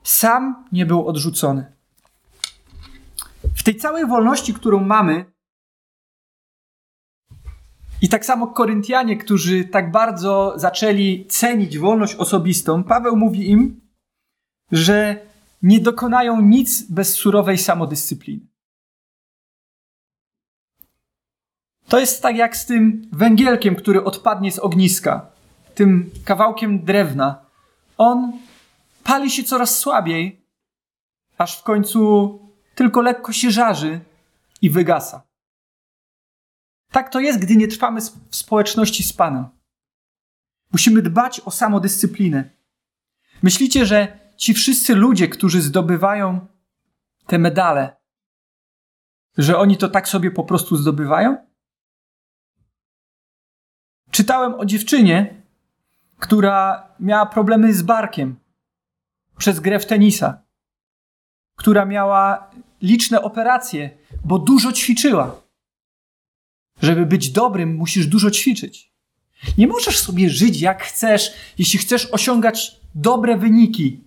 sam 0.02 0.64
nie 0.72 0.86
był 0.86 1.06
odrzucony. 1.06 1.72
W 3.56 3.62
tej 3.62 3.76
całej 3.76 4.06
wolności, 4.06 4.54
którą 4.54 4.80
mamy, 4.80 5.24
i 8.02 8.08
tak 8.08 8.24
samo 8.24 8.46
Koryntianie, 8.46 9.16
którzy 9.16 9.64
tak 9.64 9.90
bardzo 9.90 10.52
zaczęli 10.56 11.26
cenić 11.28 11.78
wolność 11.78 12.14
osobistą, 12.14 12.84
Paweł 12.84 13.16
mówi 13.16 13.50
im, 13.50 13.80
że 14.72 15.26
nie 15.62 15.80
dokonają 15.80 16.40
nic 16.40 16.82
bez 16.82 17.14
surowej 17.14 17.58
samodyscypliny. 17.58 18.46
To 21.88 22.00
jest 22.00 22.22
tak 22.22 22.36
jak 22.36 22.56
z 22.56 22.66
tym 22.66 23.08
węgielkiem, 23.12 23.76
który 23.76 24.04
odpadnie 24.04 24.52
z 24.52 24.58
ogniska, 24.58 25.26
tym 25.74 26.10
kawałkiem 26.24 26.84
drewna. 26.84 27.46
On 27.98 28.32
pali 29.04 29.30
się 29.30 29.44
coraz 29.44 29.78
słabiej, 29.78 30.40
aż 31.38 31.58
w 31.58 31.62
końcu 31.62 32.38
tylko 32.74 33.02
lekko 33.02 33.32
się 33.32 33.50
żarzy 33.50 34.00
i 34.62 34.70
wygasa. 34.70 35.29
Tak 36.90 37.08
to 37.08 37.20
jest, 37.20 37.38
gdy 37.38 37.56
nie 37.56 37.68
trwamy 37.68 38.00
w 38.30 38.36
społeczności 38.36 39.02
z 39.02 39.12
Panem. 39.12 39.44
Musimy 40.72 41.02
dbać 41.02 41.40
o 41.40 41.50
samodyscyplinę. 41.50 42.50
Myślicie, 43.42 43.86
że 43.86 44.18
ci 44.36 44.54
wszyscy 44.54 44.94
ludzie, 44.94 45.28
którzy 45.28 45.62
zdobywają 45.62 46.46
te 47.26 47.38
medale, 47.38 47.96
że 49.38 49.58
oni 49.58 49.76
to 49.76 49.88
tak 49.88 50.08
sobie 50.08 50.30
po 50.30 50.44
prostu 50.44 50.76
zdobywają? 50.76 51.36
Czytałem 54.10 54.54
o 54.54 54.64
dziewczynie, 54.64 55.42
która 56.18 56.88
miała 57.00 57.26
problemy 57.26 57.74
z 57.74 57.82
barkiem 57.82 58.36
przez 59.38 59.60
grę 59.60 59.78
w 59.78 59.86
tenisa, 59.86 60.42
która 61.56 61.84
miała 61.84 62.50
liczne 62.82 63.22
operacje, 63.22 63.90
bo 64.24 64.38
dużo 64.38 64.72
ćwiczyła. 64.72 65.42
Żeby 66.82 67.06
być 67.06 67.30
dobrym, 67.30 67.76
musisz 67.76 68.06
dużo 68.06 68.30
ćwiczyć. 68.30 68.92
Nie 69.58 69.66
możesz 69.66 69.98
sobie 69.98 70.30
żyć 70.30 70.60
jak 70.60 70.82
chcesz, 70.82 71.32
jeśli 71.58 71.78
chcesz 71.78 72.06
osiągać 72.06 72.80
dobre 72.94 73.36
wyniki. 73.36 74.00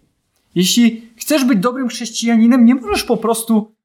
Jeśli 0.56 1.14
chcesz 1.18 1.46
być 1.46 1.60
dobrym 1.60 1.88
chrześcijaninem, 1.88 2.66
nie 2.66 2.76
możesz 2.76 3.04
po 3.04 3.18
prostu 3.18 3.76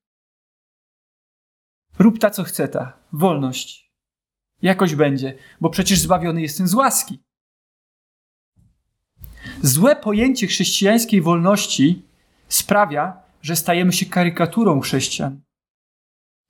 rób 1.99 2.19
ta, 2.19 2.31
co 2.31 2.45
chce 2.45 2.69
ta. 2.69 2.99
Wolność. 3.13 3.93
Jakoś 4.63 4.95
będzie, 4.95 5.39
bo 5.61 5.71
przecież 5.71 6.01
zbawiony 6.01 6.43
jestem 6.43 6.69
z 6.69 6.75
łaski. 6.75 7.19
Złe 9.63 9.97
pojęcie 9.97 10.47
chrześcijańskiej 10.47 11.23
wolności 11.23 12.03
sprawia, 12.49 13.23
że 13.43 13.57
stajemy 13.57 13.93
się 13.93 14.07
karykaturą 14.07 14.81
chrześcijan, 14.81 15.41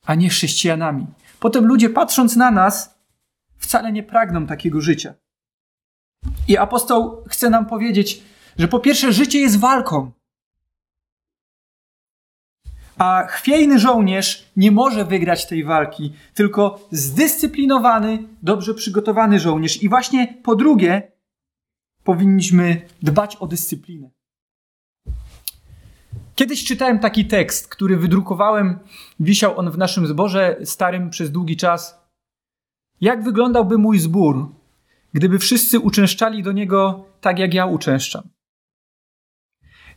a 0.04 0.14
nie 0.14 0.28
chrześcijanami. 0.28 1.06
Potem 1.40 1.66
ludzie, 1.66 1.90
patrząc 1.90 2.36
na 2.36 2.50
nas, 2.50 2.98
wcale 3.58 3.92
nie 3.92 4.02
pragną 4.02 4.46
takiego 4.46 4.80
życia. 4.80 5.14
I 6.48 6.56
apostoł 6.56 7.24
chce 7.28 7.50
nam 7.50 7.66
powiedzieć, 7.66 8.22
że 8.58 8.68
po 8.68 8.80
pierwsze, 8.80 9.12
życie 9.12 9.38
jest 9.40 9.58
walką. 9.58 10.10
A 12.98 13.26
chwiejny 13.28 13.78
żołnierz 13.78 14.50
nie 14.56 14.70
może 14.70 15.04
wygrać 15.04 15.46
tej 15.46 15.64
walki, 15.64 16.12
tylko 16.34 16.88
zdyscyplinowany, 16.90 18.28
dobrze 18.42 18.74
przygotowany 18.74 19.40
żołnierz. 19.40 19.82
I 19.82 19.88
właśnie 19.88 20.34
po 20.42 20.56
drugie, 20.56 21.12
powinniśmy 22.04 22.88
dbać 23.02 23.36
o 23.36 23.46
dyscyplinę. 23.46 24.10
Kiedyś 26.38 26.64
czytałem 26.64 26.98
taki 26.98 27.24
tekst, 27.26 27.68
który 27.68 27.96
wydrukowałem, 27.96 28.78
wisiał 29.20 29.58
on 29.58 29.70
w 29.70 29.78
naszym 29.78 30.06
zborze 30.06 30.56
starym 30.64 31.10
przez 31.10 31.30
długi 31.30 31.56
czas. 31.56 32.00
Jak 33.00 33.24
wyglądałby 33.24 33.78
mój 33.78 33.98
zbór, 33.98 34.54
gdyby 35.12 35.38
wszyscy 35.38 35.80
uczęszczali 35.80 36.42
do 36.42 36.52
niego 36.52 37.06
tak, 37.20 37.38
jak 37.38 37.54
ja 37.54 37.66
uczęszczam? 37.66 38.22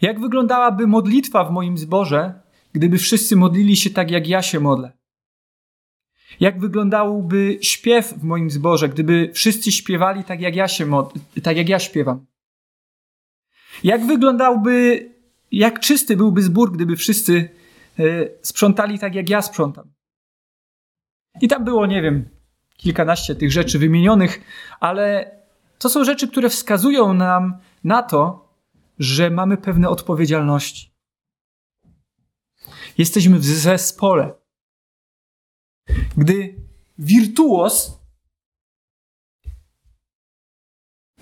Jak 0.02 0.20
wyglądałaby 0.20 0.88
modlitwa 0.88 1.44
w 1.44 1.52
moim 1.52 1.78
zborze, 1.78 2.42
gdyby 2.74 2.98
wszyscy 2.98 3.36
modlili 3.36 3.76
się 3.76 3.90
tak, 3.90 4.12
jak 4.12 4.28
ja 4.28 4.42
się 4.42 4.60
modlę? 4.60 4.92
Jak 6.40 6.60
wyglądałby 6.60 7.58
śpiew 7.62 8.14
w 8.14 8.24
moim 8.24 8.50
zborze, 8.50 8.90
gdyby 8.90 9.32
wszyscy 9.34 9.72
śpiewali 9.72 10.24
tak, 10.24 10.42
jak 10.42 10.56
ja 10.56 10.68
się 10.68 11.04
tak, 11.44 11.58
jak 11.58 11.70
ja 11.70 11.80
śpiewam? 11.80 12.26
Jak 13.84 14.06
wyglądałby, 14.06 15.12
jak 15.52 15.80
czysty 15.80 16.18
byłby 16.18 16.42
zbór, 16.42 16.72
gdyby 16.72 16.96
wszyscy 16.96 17.50
e, 18.00 18.04
sprzątali 18.42 19.00
tak, 19.00 19.16
jak 19.16 19.30
ja 19.30 19.42
sprzątam? 19.42 19.94
I 21.42 21.48
tam 21.48 21.66
było, 21.66 21.86
nie 21.86 22.02
wiem, 22.02 22.30
kilkanaście 22.78 23.36
tych 23.36 23.52
rzeczy 23.52 23.80
wymienionych, 23.80 24.42
ale 24.80 25.32
to 25.80 25.90
są 25.90 26.04
rzeczy, 26.04 26.28
które 26.28 26.50
wskazują 26.50 27.14
nam 27.14 27.58
na 27.84 28.04
to, 28.04 28.50
że 29.00 29.30
mamy 29.30 29.58
pewne 29.58 29.90
odpowiedzialności. 29.90 30.92
Jesteśmy 32.98 33.40
w 33.40 33.46
zespole. 33.46 34.34
Gdy 36.18 36.56
wirtuos 36.98 38.02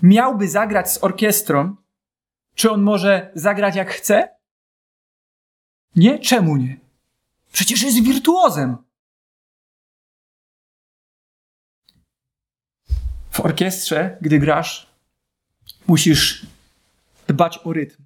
miałby 0.02 0.48
zagrać 0.48 0.92
z 0.92 1.04
orkiestrą, 1.04 1.76
czy 2.54 2.70
on 2.70 2.82
może 2.82 3.32
zagrać 3.34 3.76
jak 3.76 3.90
chce? 3.90 4.28
Nie? 5.96 6.18
Czemu 6.18 6.56
nie? 6.56 6.80
Przecież 7.52 7.82
jest 7.82 8.02
wirtuozem. 8.02 8.76
W 13.30 13.40
orkiestrze, 13.40 14.18
gdy 14.20 14.38
grasz, 14.38 14.90
musisz 15.86 16.46
dbać 17.28 17.58
o 17.64 17.72
rytm. 17.72 18.02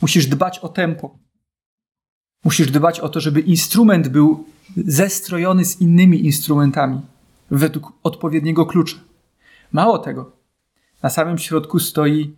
Musisz 0.00 0.26
dbać 0.26 0.58
o 0.58 0.68
tempo. 0.68 1.18
Musisz 2.44 2.70
dbać 2.70 3.00
o 3.00 3.08
to, 3.08 3.20
żeby 3.20 3.40
instrument 3.40 4.08
był 4.08 4.48
zestrojony 4.76 5.64
z 5.64 5.80
innymi 5.80 6.24
instrumentami 6.24 7.00
według 7.50 7.92
odpowiedniego 8.02 8.66
klucza. 8.66 8.96
Mało 9.72 9.98
tego, 9.98 10.36
na 11.02 11.10
samym 11.10 11.38
środku 11.38 11.78
stoi 11.78 12.36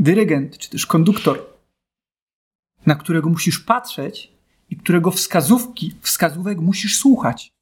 dyrygent 0.00 0.58
czy 0.58 0.70
też 0.70 0.86
konduktor, 0.86 1.46
na 2.86 2.94
którego 2.94 3.30
musisz 3.30 3.58
patrzeć 3.58 4.32
i 4.70 4.76
którego 4.76 5.10
wskazówki, 5.10 5.94
wskazówek 6.00 6.58
musisz 6.58 6.96
słuchać. 6.96 7.52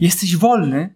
Jesteś 0.00 0.36
wolny, 0.36 0.94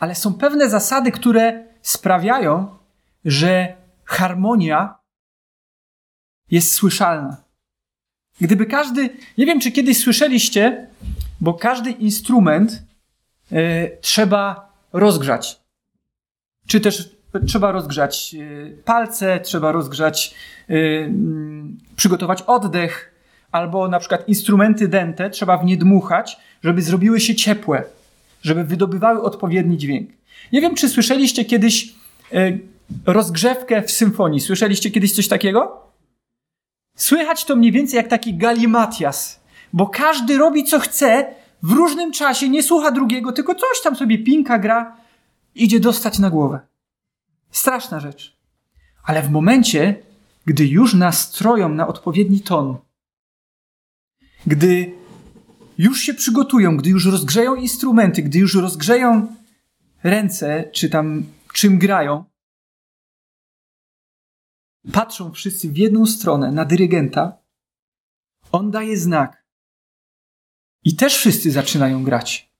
ale 0.00 0.14
są 0.14 0.34
pewne 0.34 0.70
zasady, 0.70 1.12
które 1.12 1.66
sprawiają, 1.82 2.78
że 3.24 3.76
harmonia 4.04 4.98
jest 6.50 6.72
słyszalna. 6.72 7.44
Gdyby 8.40 8.66
każdy, 8.66 9.16
nie 9.38 9.46
wiem 9.46 9.60
czy 9.60 9.72
kiedyś 9.72 9.98
słyszeliście, 9.98 10.88
bo 11.40 11.54
każdy 11.54 11.90
instrument 11.90 12.82
y, 13.52 13.98
trzeba 14.00 14.72
rozgrzać. 14.92 15.60
Czy 16.66 16.80
też 16.80 17.16
trzeba 17.46 17.72
rozgrzać 17.72 18.34
y, 18.34 18.76
palce, 18.84 19.40
trzeba 19.40 19.72
rozgrzać, 19.72 20.34
y, 20.70 21.10
przygotować 21.96 22.42
oddech, 22.42 23.14
albo 23.52 23.88
na 23.88 23.98
przykład 23.98 24.28
instrumenty 24.28 24.88
dęte 24.88 25.30
trzeba 25.30 25.56
w 25.56 25.64
nie 25.64 25.76
dmuchać, 25.76 26.36
żeby 26.62 26.82
zrobiły 26.82 27.20
się 27.20 27.34
ciepłe, 27.34 27.84
żeby 28.42 28.64
wydobywały 28.64 29.22
odpowiedni 29.22 29.76
dźwięk. 29.76 30.10
Nie 30.52 30.60
wiem, 30.60 30.74
czy 30.74 30.88
słyszeliście 30.88 31.44
kiedyś 31.44 31.94
rozgrzewkę 33.06 33.82
w 33.82 33.90
symfonii. 33.90 34.40
Słyszeliście 34.40 34.90
kiedyś 34.90 35.12
coś 35.12 35.28
takiego? 35.28 35.82
Słychać 36.96 37.44
to 37.44 37.56
mniej 37.56 37.72
więcej 37.72 37.96
jak 37.96 38.08
taki 38.08 38.34
galimatias, 38.34 39.40
bo 39.72 39.86
każdy 39.86 40.38
robi 40.38 40.64
co 40.64 40.80
chce 40.80 41.34
w 41.62 41.72
różnym 41.72 42.12
czasie, 42.12 42.48
nie 42.48 42.62
słucha 42.62 42.90
drugiego, 42.90 43.32
tylko 43.32 43.54
coś 43.54 43.82
tam 43.84 43.96
sobie 43.96 44.18
pinka 44.18 44.58
gra, 44.58 44.96
idzie 45.54 45.80
dostać 45.80 46.18
na 46.18 46.30
głowę. 46.30 46.60
Straszna 47.52 48.00
rzecz. 48.00 48.36
Ale 49.04 49.22
w 49.22 49.30
momencie, 49.30 50.02
gdy 50.46 50.66
już 50.66 50.94
nastroją 50.94 51.68
na 51.68 51.86
odpowiedni 51.86 52.40
ton, 52.40 52.78
gdy 54.46 54.94
już 55.78 56.00
się 56.00 56.14
przygotują, 56.14 56.76
gdy 56.76 56.90
już 56.90 57.06
rozgrzeją 57.06 57.54
instrumenty, 57.54 58.22
gdy 58.22 58.38
już 58.38 58.54
rozgrzeją 58.54 59.36
ręce, 60.02 60.70
czy 60.72 60.90
tam 60.90 61.26
czym 61.52 61.78
grają, 61.78 62.24
patrzą 64.92 65.32
wszyscy 65.32 65.68
w 65.68 65.76
jedną 65.76 66.06
stronę 66.06 66.52
na 66.52 66.64
dyrygenta, 66.64 67.38
on 68.52 68.70
daje 68.70 68.96
znak. 68.96 69.44
I 70.84 70.96
też 70.96 71.16
wszyscy 71.16 71.50
zaczynają 71.50 72.04
grać. 72.04 72.52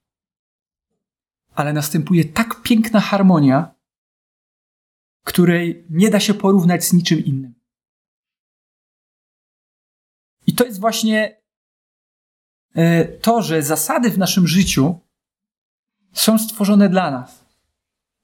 Ale 1.54 1.72
następuje 1.72 2.24
tak 2.24 2.62
piękna 2.62 3.00
harmonia, 3.00 3.74
której 5.24 5.84
nie 5.90 6.10
da 6.10 6.20
się 6.20 6.34
porównać 6.34 6.84
z 6.84 6.92
niczym 6.92 7.24
innym. 7.24 7.54
I 10.46 10.54
to 10.54 10.64
jest 10.64 10.80
właśnie 10.80 11.42
e, 12.74 13.04
to, 13.04 13.42
że 13.42 13.62
zasady 13.62 14.10
w 14.10 14.18
naszym 14.18 14.46
życiu 14.46 15.00
są 16.12 16.38
stworzone 16.38 16.88
dla 16.88 17.10
nas, 17.10 17.44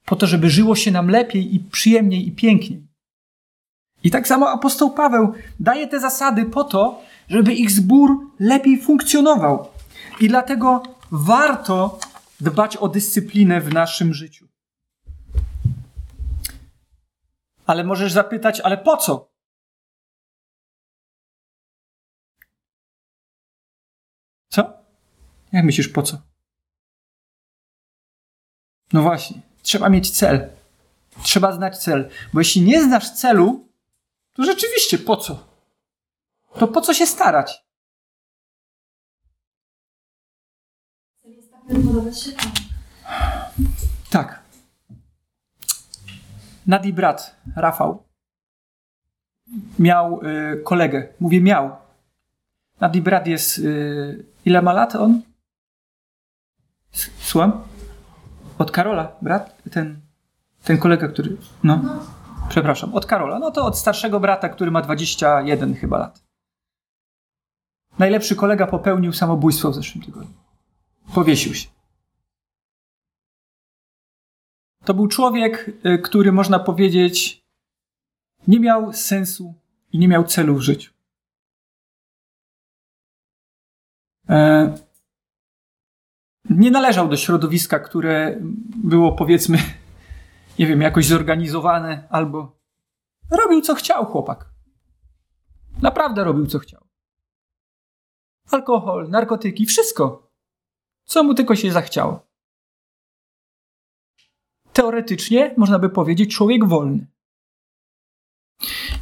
po 0.05 0.17
to, 0.17 0.27
żeby 0.27 0.51
żyło 0.51 0.77
się 0.77 0.91
nam 0.91 1.09
lepiej 1.11 1.55
i 1.55 1.61
przyjemniej 1.61 2.29
i 2.29 2.33
piękniej. 2.33 2.89
I 4.03 4.11
tak 4.11 4.29
samo 4.29 4.51
apostoł 4.51 4.91
Paweł 4.91 5.33
daje 5.61 5.89
te 5.89 6.01
zasady 6.01 6.45
po 6.45 6.65
to, 6.65 7.03
żeby 7.29 7.55
ich 7.55 7.71
zbór 7.71 8.11
lepiej 8.41 8.83
funkcjonował. 8.83 9.69
I 10.21 10.29
dlatego 10.29 10.83
warto 11.11 11.99
dbać 12.41 12.77
o 12.77 12.89
dyscyplinę 12.89 13.61
w 13.61 13.73
naszym 13.73 14.15
życiu. 14.15 14.48
Ale 17.69 17.85
możesz 17.85 18.13
zapytać, 18.13 18.61
ale 18.61 18.79
po 18.79 18.97
co? 18.97 19.33
Co? 24.49 24.73
Jak 25.53 25.65
myślisz, 25.65 25.89
po 25.89 26.03
co? 26.03 26.19
No 28.93 29.03
właśnie, 29.03 29.41
trzeba 29.63 29.89
mieć 29.89 30.11
cel. 30.11 30.51
Trzeba 31.23 31.53
znać 31.53 31.79
cel, 31.79 32.11
bo 32.33 32.41
jeśli 32.41 32.63
nie 32.63 32.83
znasz 32.83 33.11
celu, 33.11 33.69
to 34.33 34.45
rzeczywiście 34.45 34.99
po 34.99 35.17
co? 35.17 35.47
To 36.59 36.69
po 36.69 36.81
co 36.81 36.95
się 36.95 37.07
starać? 37.07 37.65
Tak. 44.11 44.48
Nadi 46.69 46.93
brat, 46.93 47.37
Rafał, 47.57 48.03
miał 49.79 50.21
y, 50.23 50.63
kolegę. 50.65 51.09
Mówię 51.21 51.41
miał. 51.41 51.71
Nadi 52.81 53.03
brat 53.03 53.27
jest. 53.27 53.59
Y, 53.59 54.25
ile 54.45 54.63
ma 54.63 54.73
lat 54.73 54.97
on? 54.97 55.23
Słucham? 57.19 57.53
Od 58.59 58.71
Karola, 58.71 59.13
brat? 59.23 59.63
Ten, 59.71 60.01
ten 60.65 60.79
kolega, 60.79 61.09
który. 61.09 61.37
No. 61.65 61.81
no. 61.85 62.01
Przepraszam, 62.49 62.95
od 62.95 63.07
Karola. 63.07 63.39
No 63.39 63.51
to 63.51 63.65
od 63.65 63.79
starszego 63.79 64.21
brata, 64.21 64.49
który 64.49 64.71
ma 64.71 64.83
21 64.83 65.75
chyba 65.75 65.99
lat. 65.99 66.23
Najlepszy 67.99 68.37
kolega 68.37 68.67
popełnił 68.67 69.13
samobójstwo 69.13 69.71
w 69.71 69.75
zeszłym 69.75 70.05
tygodniu. 70.05 70.35
Powiesił 71.15 71.55
się. 71.55 71.69
To 74.89 74.95
był 74.95 75.09
człowiek, 75.09 75.71
y, 75.87 75.99
który 75.99 76.33
można 76.33 76.59
powiedzieć 76.59 77.45
nie 78.47 78.61
miał 78.61 78.93
sensu 78.93 79.55
i 79.93 79.99
nie 79.99 80.09
miał 80.09 80.25
celu 80.25 80.55
w 80.55 80.61
życiu. 80.61 80.93
E, 84.29 84.75
nie 86.51 86.71
należał 86.71 87.09
do 87.09 87.17
środowiska, 87.17 87.79
które 87.79 88.39
było 88.77 89.13
powiedzmy 89.13 89.59
nie 90.59 90.67
wiem, 90.67 90.83
jakoś 90.83 91.07
zorganizowane, 91.07 92.09
albo 92.11 92.57
robił 93.31 93.61
co 93.61 93.75
chciał 93.75 94.07
chłopak. 94.07 94.47
Naprawdę 95.83 96.25
robił 96.25 96.47
co 96.47 96.59
chciał. 96.59 96.81
Alkohol, 98.51 99.11
narkotyki, 99.11 99.67
wszystko. 99.67 100.31
Co 101.05 101.23
mu 101.23 101.35
tylko 101.35 101.57
się 101.57 101.73
zachciało. 101.73 102.28
Teoretycznie 104.79 105.55
można 105.57 105.79
by 105.79 105.91
powiedzieć 105.91 106.35
człowiek 106.35 106.65
wolny. 106.65 107.07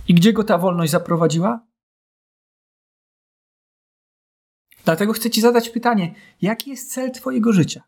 I 0.09 0.15
gdzie 0.15 0.33
go 0.33 0.45
ta 0.45 0.59
wolność 0.59 0.93
zaprowadziła? 0.93 1.67
Dlatego 4.85 5.13
chcę 5.13 5.31
Ci 5.31 5.41
zadać 5.41 5.69
pytanie: 5.69 6.15
jaki 6.43 6.71
jest 6.71 6.93
cel 6.93 7.13
Twojego 7.13 7.53
życia? 7.53 7.83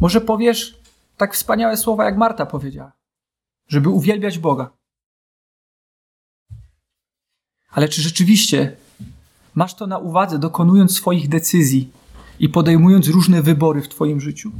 Może 0.00 0.20
powiesz 0.20 0.80
tak 1.16 1.34
wspaniałe 1.34 1.76
słowa, 1.76 2.04
jak 2.04 2.16
Marta 2.16 2.46
powiedziała, 2.46 2.92
żeby 3.68 3.88
uwielbiać 3.88 4.38
Boga. 4.38 4.76
Ale 7.70 7.88
czy 7.88 8.02
rzeczywiście 8.02 8.76
masz 9.54 9.74
to 9.74 9.86
na 9.86 9.98
uwadze, 9.98 10.38
dokonując 10.38 10.96
swoich 10.96 11.28
decyzji 11.28 12.03
i 12.38 12.48
podejmując 12.48 13.08
różne 13.08 13.42
wybory 13.42 13.82
w 13.82 13.88
Twoim 13.88 14.20
życiu? 14.20 14.52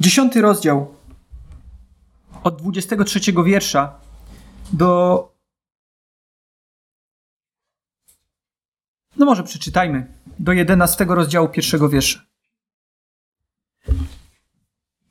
Dziesiąty 0.00 0.40
rozdział 0.40 0.94
od 2.42 2.56
23 2.56 3.20
wiersza 3.44 4.00
do 4.72 5.32
No 9.16 9.26
może 9.26 9.42
przeczytajmy 9.44 10.14
do 10.38 10.52
11 10.52 11.04
rozdziału 11.04 11.48
pierwszego 11.48 11.88
wiersza. 11.88 12.26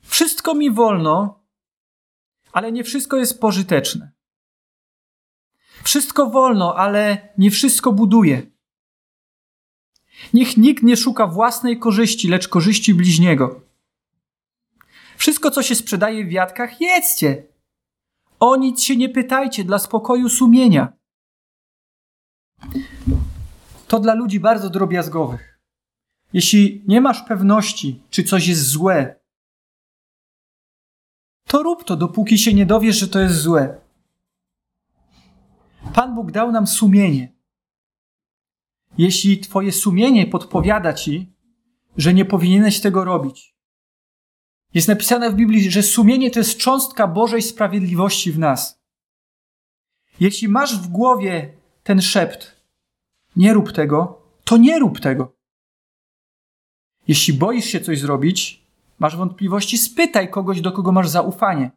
Wszystko 0.02 0.54
mi 0.54 0.70
wolno, 0.70 1.40
ale 2.52 2.72
nie 2.72 2.84
wszystko 2.84 3.16
jest 3.16 3.40
pożyteczne. 3.40 4.12
Wszystko 5.84 6.26
wolno, 6.30 6.76
ale 6.76 7.28
nie 7.38 7.50
wszystko 7.50 7.92
buduje. 7.92 8.42
Niech 10.34 10.56
nikt 10.56 10.82
nie 10.82 10.96
szuka 10.96 11.26
własnej 11.26 11.78
korzyści, 11.78 12.28
lecz 12.28 12.48
korzyści 12.48 12.94
bliźniego. 12.94 13.60
Wszystko, 15.16 15.50
co 15.50 15.62
się 15.62 15.74
sprzedaje 15.74 16.24
w 16.24 16.28
wiatkach, 16.28 16.80
jedzcie. 16.80 17.46
O 18.40 18.56
nic 18.56 18.82
się 18.82 18.96
nie 18.96 19.08
pytajcie 19.08 19.64
dla 19.64 19.78
spokoju 19.78 20.28
sumienia 20.28 20.92
to 23.92 24.00
dla 24.00 24.14
ludzi 24.14 24.40
bardzo 24.40 24.70
drobiazgowych. 24.70 25.58
Jeśli 26.32 26.84
nie 26.88 27.00
masz 27.00 27.22
pewności, 27.22 28.02
czy 28.10 28.24
coś 28.24 28.46
jest 28.46 28.68
złe, 28.68 29.20
to 31.46 31.62
rób 31.62 31.84
to, 31.84 31.96
dopóki 31.96 32.38
się 32.38 32.54
nie 32.54 32.66
dowiesz, 32.66 32.96
że 32.98 33.08
to 33.08 33.20
jest 33.20 33.36
złe. 33.36 33.80
Pan 35.94 36.14
Bóg 36.14 36.30
dał 36.30 36.52
nam 36.52 36.66
sumienie. 36.66 37.32
Jeśli 38.98 39.38
Twoje 39.38 39.72
sumienie 39.72 40.26
podpowiada 40.26 40.92
Ci, 40.92 41.32
że 41.96 42.14
nie 42.14 42.24
powinieneś 42.24 42.80
tego 42.80 43.04
robić, 43.04 43.56
jest 44.74 44.88
napisane 44.88 45.30
w 45.30 45.34
Biblii, 45.34 45.70
że 45.70 45.82
sumienie 45.82 46.30
to 46.30 46.38
jest 46.38 46.58
cząstka 46.58 47.06
Bożej 47.06 47.42
sprawiedliwości 47.42 48.32
w 48.32 48.38
nas. 48.38 48.82
Jeśli 50.20 50.48
masz 50.48 50.78
w 50.78 50.88
głowie 50.88 51.54
ten 51.82 52.02
szept, 52.02 52.62
nie 53.36 53.52
rób 53.52 53.72
tego, 53.72 54.22
to 54.44 54.56
nie 54.56 54.78
rób 54.78 55.00
tego. 55.00 55.36
Jeśli 57.08 57.34
boisz 57.34 57.64
się 57.64 57.80
coś 57.80 58.00
zrobić, 58.00 58.66
masz 58.98 59.16
wątpliwości, 59.16 59.78
spytaj 59.78 60.30
kogoś, 60.30 60.60
do 60.60 60.72
kogo 60.72 60.92
masz 60.92 61.08
zaufanie. 61.08 61.70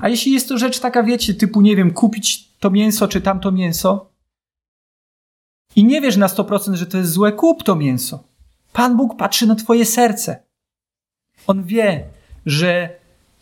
A 0.00 0.08
jeśli 0.08 0.32
jest 0.32 0.48
to 0.48 0.58
rzecz 0.58 0.80
taka, 0.80 1.02
wiecie, 1.02 1.34
typu, 1.34 1.60
nie 1.60 1.76
wiem, 1.76 1.90
kupić 1.90 2.48
to 2.58 2.70
mięso 2.70 3.08
czy 3.08 3.20
tamto 3.20 3.52
mięso 3.52 4.10
i 5.76 5.84
nie 5.84 6.00
wiesz 6.00 6.16
na 6.16 6.26
100%, 6.26 6.74
że 6.74 6.86
to 6.86 6.98
jest 6.98 7.12
złe, 7.12 7.32
kup 7.32 7.62
to 7.62 7.76
mięso. 7.76 8.24
Pan 8.72 8.96
Bóg 8.96 9.16
patrzy 9.16 9.46
na 9.46 9.54
Twoje 9.54 9.86
serce. 9.86 10.42
On 11.46 11.64
wie, 11.64 12.06
że 12.46 12.98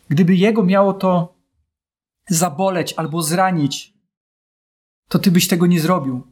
gdyby 0.08 0.36
Jego 0.36 0.62
miało 0.62 0.92
to 0.92 1.34
zaboleć 2.28 2.94
albo 2.96 3.22
zranić, 3.22 3.94
to 5.08 5.18
Ty 5.18 5.30
byś 5.30 5.48
tego 5.48 5.66
nie 5.66 5.80
zrobił. 5.80 6.22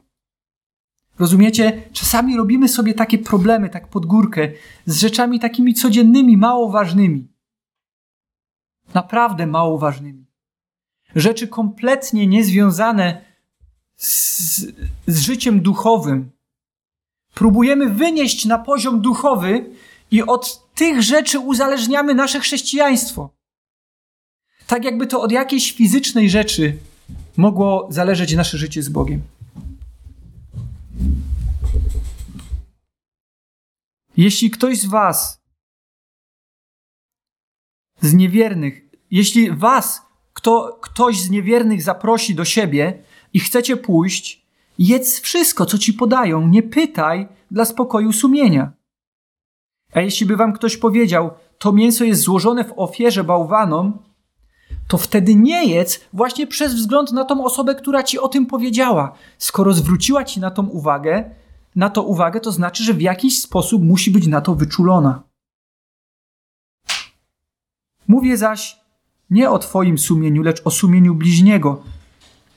Rozumiecie? 1.18 1.82
Czasami 1.92 2.36
robimy 2.36 2.68
sobie 2.68 2.94
takie 2.94 3.18
problemy, 3.18 3.70
tak 3.70 3.88
pod 3.88 4.06
górkę, 4.06 4.48
z 4.86 5.00
rzeczami 5.00 5.40
takimi 5.40 5.74
codziennymi, 5.74 6.36
mało 6.36 6.70
ważnymi. 6.70 7.28
Naprawdę 8.96 9.46
mało 9.46 9.78
ważnymi. 9.78 10.26
Rzeczy 11.14 11.48
kompletnie 11.48 12.26
niezwiązane 12.26 13.24
z, 13.96 14.58
z 15.06 15.20
życiem 15.20 15.60
duchowym. 15.60 16.30
Próbujemy 17.34 17.90
wynieść 17.90 18.44
na 18.44 18.58
poziom 18.58 19.00
duchowy 19.00 19.70
i 20.10 20.22
od 20.22 20.74
tych 20.74 21.02
rzeczy 21.02 21.38
uzależniamy 21.38 22.14
nasze 22.14 22.40
chrześcijaństwo. 22.40 23.30
Tak 24.66 24.84
jakby 24.84 25.06
to 25.06 25.20
od 25.20 25.32
jakiejś 25.32 25.72
fizycznej 25.72 26.30
rzeczy 26.30 26.78
mogło 27.36 27.88
zależeć 27.90 28.34
nasze 28.34 28.58
życie 28.58 28.82
z 28.82 28.88
Bogiem. 28.88 29.22
Jeśli 34.16 34.50
ktoś 34.50 34.80
z 34.80 34.86
Was, 34.86 35.46
z 38.00 38.14
niewiernych, 38.14 38.85
jeśli 39.10 39.50
Was 39.50 40.06
kto, 40.32 40.78
ktoś 40.82 41.20
z 41.20 41.30
niewiernych 41.30 41.82
zaprosi 41.82 42.34
do 42.34 42.44
siebie 42.44 43.02
i 43.32 43.40
chcecie 43.40 43.76
pójść, 43.76 44.46
jedz 44.78 45.20
wszystko, 45.20 45.66
co 45.66 45.78
ci 45.78 45.92
podają, 45.94 46.48
nie 46.48 46.62
pytaj 46.62 47.28
dla 47.50 47.64
spokoju 47.64 48.12
sumienia. 48.12 48.72
A 49.94 50.00
jeśli 50.00 50.26
by 50.26 50.36
wam 50.36 50.52
ktoś 50.52 50.76
powiedział, 50.76 51.30
to 51.58 51.72
mięso 51.72 52.04
jest 52.04 52.22
złożone 52.22 52.64
w 52.64 52.72
ofierze 52.76 53.24
bałwanom, 53.24 53.98
to 54.88 54.98
wtedy 54.98 55.34
nie 55.34 55.64
jedz 55.64 56.00
właśnie 56.12 56.46
przez 56.46 56.74
wzgląd 56.74 57.12
na 57.12 57.24
tą 57.24 57.44
osobę, 57.44 57.74
która 57.74 58.02
ci 58.02 58.18
o 58.18 58.28
tym 58.28 58.46
powiedziała. 58.46 59.12
Skoro 59.38 59.72
zwróciła 59.72 60.24
ci 60.24 60.40
na 60.40 60.50
tą 60.50 60.66
uwagę, 60.66 61.30
na 61.76 61.90
to 61.90 62.02
uwagę, 62.02 62.40
to 62.40 62.52
znaczy, 62.52 62.84
że 62.84 62.94
w 62.94 63.00
jakiś 63.00 63.42
sposób 63.42 63.82
musi 63.82 64.10
być 64.10 64.26
na 64.26 64.40
to 64.40 64.54
wyczulona. 64.54 65.22
Mówię 68.08 68.36
zaś 68.36 68.85
nie 69.30 69.50
o 69.50 69.58
Twoim 69.58 69.98
sumieniu, 69.98 70.42
lecz 70.42 70.62
o 70.64 70.70
sumieniu 70.70 71.14
bliźniego, 71.14 71.82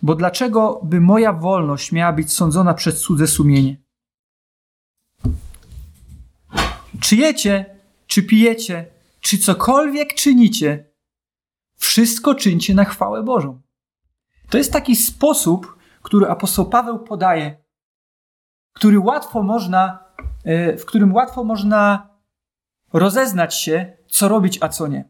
bo 0.02 0.16
dlaczego 0.16 0.82
by 0.84 1.02
moja 1.02 1.34
wolność 1.34 1.92
miała 1.92 2.14
być 2.14 2.34
sądzona 2.34 2.74
przez 2.74 3.02
cudze 3.02 3.28
sumienie? 3.28 3.78
Czy 7.02 7.16
jecie, 7.16 7.66
czy 8.08 8.24
pijecie, 8.24 8.86
czy 9.20 9.38
cokolwiek 9.38 10.14
czynicie, 10.14 10.92
wszystko 11.76 12.36
czyńcie 12.36 12.74
na 12.74 12.86
chwałę 12.86 13.24
Bożą. 13.24 13.62
To 14.50 14.58
jest 14.58 14.74
taki 14.74 14.96
sposób, 14.96 15.78
który 16.02 16.28
apostoł 16.28 16.70
Paweł 16.70 17.00
podaje, 17.00 17.64
który 18.74 19.00
łatwo 19.00 19.44
można, 19.44 20.04
e, 20.44 20.78
w 20.78 20.86
którym 20.86 21.14
łatwo 21.14 21.44
można 21.44 22.10
rozeznać 22.94 23.56
się, 23.56 23.98
co 24.08 24.28
robić, 24.28 24.58
a 24.62 24.70
co 24.70 24.88
nie. 24.88 25.10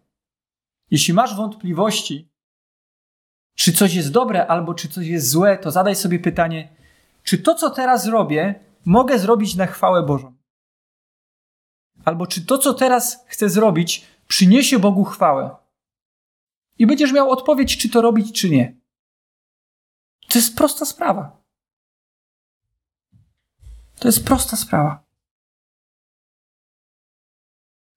Jeśli 0.91 1.13
masz 1.13 1.35
wątpliwości, 1.35 2.29
czy 3.55 3.73
coś 3.73 3.93
jest 3.93 4.11
dobre 4.11 4.47
albo 4.47 4.73
czy 4.73 4.89
coś 4.89 5.07
jest 5.07 5.29
złe, 5.29 5.57
to 5.57 5.71
zadaj 5.71 5.95
sobie 5.95 6.19
pytanie, 6.19 6.75
czy 7.23 7.37
to, 7.37 7.55
co 7.55 7.69
teraz 7.69 8.05
robię, 8.07 8.65
mogę 8.85 9.19
zrobić 9.19 9.55
na 9.55 9.65
chwałę 9.65 10.03
Bożą? 10.03 10.37
Albo 12.05 12.27
czy 12.27 12.45
to, 12.45 12.57
co 12.57 12.73
teraz 12.73 13.25
chcę 13.27 13.49
zrobić, 13.49 14.05
przyniesie 14.27 14.79
Bogu 14.79 15.03
chwałę? 15.03 15.55
I 16.77 16.87
będziesz 16.87 17.11
miał 17.11 17.31
odpowiedź, 17.31 17.77
czy 17.77 17.89
to 17.89 18.01
robić, 18.01 18.41
czy 18.41 18.49
nie. 18.49 18.79
To 20.27 20.37
jest 20.37 20.55
prosta 20.55 20.85
sprawa. 20.85 21.43
To 23.99 24.07
jest 24.07 24.25
prosta 24.25 24.57
sprawa. 24.57 25.03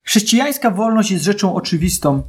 Chrześcijańska 0.05 0.71
wolność 0.71 1.11
jest 1.11 1.25
rzeczą 1.25 1.55
oczywistą, 1.55 2.23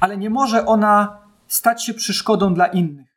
ale 0.00 0.16
nie 0.16 0.30
może 0.30 0.66
ona 0.66 1.18
stać 1.46 1.84
się 1.84 1.94
przeszkodą 1.94 2.54
dla 2.54 2.66
innych. 2.66 3.16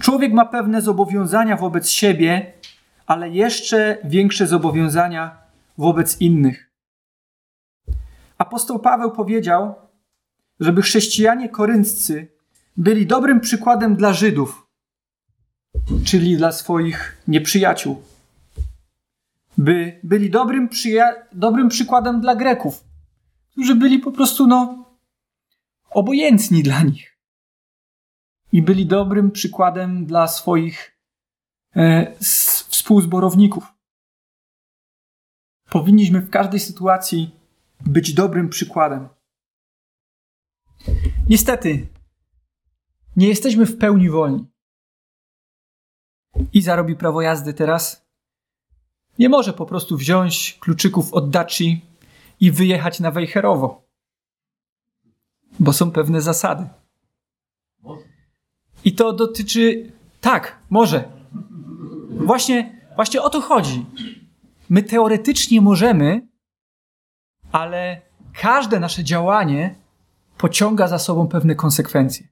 Człowiek 0.00 0.32
ma 0.32 0.44
pewne 0.44 0.82
zobowiązania 0.82 1.56
wobec 1.56 1.88
siebie, 1.88 2.52
ale 3.06 3.30
jeszcze 3.30 3.98
większe 4.04 4.46
zobowiązania 4.46 5.36
wobec 5.78 6.20
innych. 6.20 6.72
Apostoł 8.38 8.78
Paweł 8.78 9.10
powiedział, 9.10 9.74
żeby 10.60 10.82
chrześcijanie 10.82 11.48
korynccy 11.48 12.32
byli 12.76 13.06
dobrym 13.06 13.40
przykładem 13.40 13.96
dla 13.96 14.12
Żydów, 14.12 14.66
czyli 16.04 16.36
dla 16.36 16.52
swoich 16.52 17.22
nieprzyjaciół. 17.28 18.02
By 19.58 20.00
byli 20.02 20.30
dobrym, 20.30 20.68
dobrym 21.32 21.68
przykładem 21.68 22.20
dla 22.20 22.36
Greków, 22.36 22.84
którzy 23.50 23.74
byli 23.74 23.98
po 23.98 24.12
prostu 24.12 24.46
no, 24.46 24.81
obojętni 25.94 26.62
dla 26.62 26.82
nich. 26.82 27.18
I 28.52 28.62
byli 28.62 28.86
dobrym 28.86 29.30
przykładem 29.30 30.06
dla 30.06 30.28
swoich 30.28 30.98
e, 31.76 32.14
współzborowników. 32.70 33.74
Powinniśmy 35.70 36.20
w 36.20 36.30
każdej 36.30 36.60
sytuacji 36.60 37.36
być 37.80 38.14
dobrym 38.14 38.48
przykładem. 38.48 39.08
Niestety, 41.28 41.86
nie 43.16 43.28
jesteśmy 43.28 43.66
w 43.66 43.78
pełni 43.78 44.10
wolni. 44.10 44.46
I 46.52 46.62
zarobi 46.62 46.96
prawo 46.96 47.22
jazdy 47.22 47.54
teraz. 47.54 48.06
Nie 49.18 49.28
może 49.28 49.52
po 49.52 49.66
prostu 49.66 49.96
wziąć 49.96 50.58
kluczyków 50.60 51.14
od 51.14 51.30
Daci 51.30 51.84
i 52.40 52.50
wyjechać 52.50 53.00
na 53.00 53.10
Wejherowo. 53.10 53.88
Bo 55.60 55.72
są 55.72 55.90
pewne 55.90 56.20
zasady. 56.20 56.68
I 58.84 58.94
to 58.94 59.12
dotyczy. 59.12 59.92
Tak, 60.20 60.58
może. 60.70 61.04
Właśnie, 62.10 62.80
właśnie 62.94 63.22
o 63.22 63.30
to 63.30 63.40
chodzi. 63.40 63.86
My 64.68 64.82
teoretycznie 64.82 65.60
możemy, 65.60 66.28
ale 67.52 68.02
każde 68.32 68.80
nasze 68.80 69.04
działanie 69.04 69.74
pociąga 70.38 70.88
za 70.88 70.98
sobą 70.98 71.28
pewne 71.28 71.54
konsekwencje. 71.54 72.28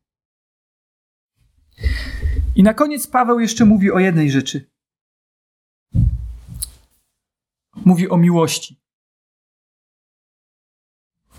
I 2.56 2.62
na 2.62 2.74
koniec 2.74 3.06
Paweł 3.06 3.40
jeszcze 3.40 3.64
mówi 3.64 3.92
o 3.92 3.98
jednej 3.98 4.30
rzeczy. 4.30 4.70
Mówi 7.84 8.08
o 8.08 8.16
miłości. 8.16 8.80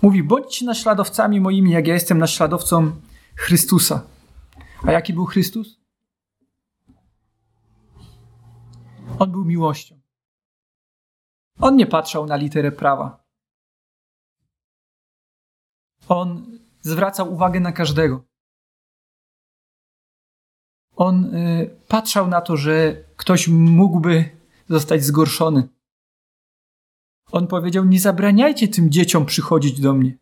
Mówi: 0.02 0.22
bądźcie 0.22 0.66
naśladowcami 0.66 1.40
moimi, 1.40 1.70
jak 1.70 1.86
ja 1.86 1.94
jestem 1.94 2.18
naśladowcą 2.18 3.00
Chrystusa. 3.36 4.06
A 4.86 4.92
jaki 4.92 5.12
był 5.12 5.26
Chrystus? 5.26 5.80
On 9.18 9.30
był 9.30 9.44
miłością. 9.44 10.00
On 11.60 11.76
nie 11.76 11.86
patrzał 11.86 12.26
na 12.26 12.36
literę 12.36 12.72
prawa. 12.72 13.24
On 16.08 16.58
zwracał 16.80 17.32
uwagę 17.32 17.60
na 17.60 17.72
każdego. 17.72 18.24
On 20.96 21.34
y, 21.34 21.76
patrzał 21.88 22.28
na 22.28 22.40
to, 22.40 22.56
że 22.56 23.04
ktoś 23.16 23.48
mógłby 23.48 24.36
zostać 24.68 25.04
zgorszony. 25.04 25.68
On 27.32 27.46
powiedział: 27.46 27.84
Nie 27.84 28.00
zabraniajcie 28.00 28.68
tym 28.68 28.90
dzieciom 28.90 29.26
przychodzić 29.26 29.80
do 29.80 29.94
mnie. 29.94 30.18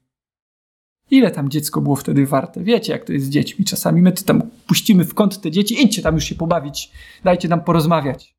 Ile 1.11 1.30
tam 1.30 1.48
dziecko 1.48 1.80
było 1.80 1.96
wtedy 1.96 2.26
warte? 2.26 2.64
Wiecie, 2.64 2.92
jak 2.92 3.04
to 3.04 3.12
jest 3.12 3.26
z 3.26 3.30
dziećmi. 3.30 3.64
Czasami 3.64 4.02
my 4.02 4.12
tam 4.12 4.42
puścimy 4.66 5.04
w 5.04 5.14
kąt 5.14 5.40
te 5.40 5.50
dzieci, 5.50 5.82
idźcie 5.82 6.02
tam 6.02 6.14
już 6.14 6.24
się 6.24 6.34
pobawić, 6.34 6.92
dajcie 7.24 7.48
nam 7.48 7.64
porozmawiać. 7.64 8.36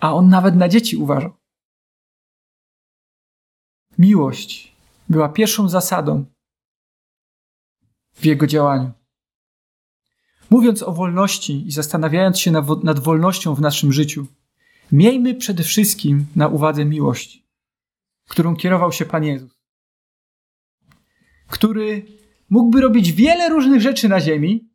A 0.00 0.14
on 0.14 0.28
nawet 0.28 0.56
na 0.56 0.68
dzieci 0.68 0.96
uważał. 0.96 1.32
Miłość 3.98 4.76
była 5.08 5.28
pierwszą 5.28 5.68
zasadą 5.68 6.24
w 8.12 8.24
jego 8.24 8.46
działaniu. 8.46 8.90
Mówiąc 10.50 10.82
o 10.82 10.92
wolności 10.92 11.66
i 11.66 11.72
zastanawiając 11.72 12.40
się 12.40 12.50
nad 12.82 13.00
wolnością 13.00 13.54
w 13.54 13.60
naszym 13.60 13.92
życiu, 13.92 14.26
miejmy 14.92 15.34
przede 15.34 15.62
wszystkim 15.62 16.26
na 16.36 16.48
uwadze 16.48 16.84
miłość, 16.84 17.42
którą 18.28 18.56
kierował 18.56 18.92
się 18.92 19.04
Pan 19.04 19.24
Jezus, 19.24 19.52
który 21.48 22.06
mógłby 22.50 22.80
robić 22.80 23.12
wiele 23.12 23.48
różnych 23.48 23.80
rzeczy 23.80 24.08
na 24.08 24.20
ziemi, 24.20 24.70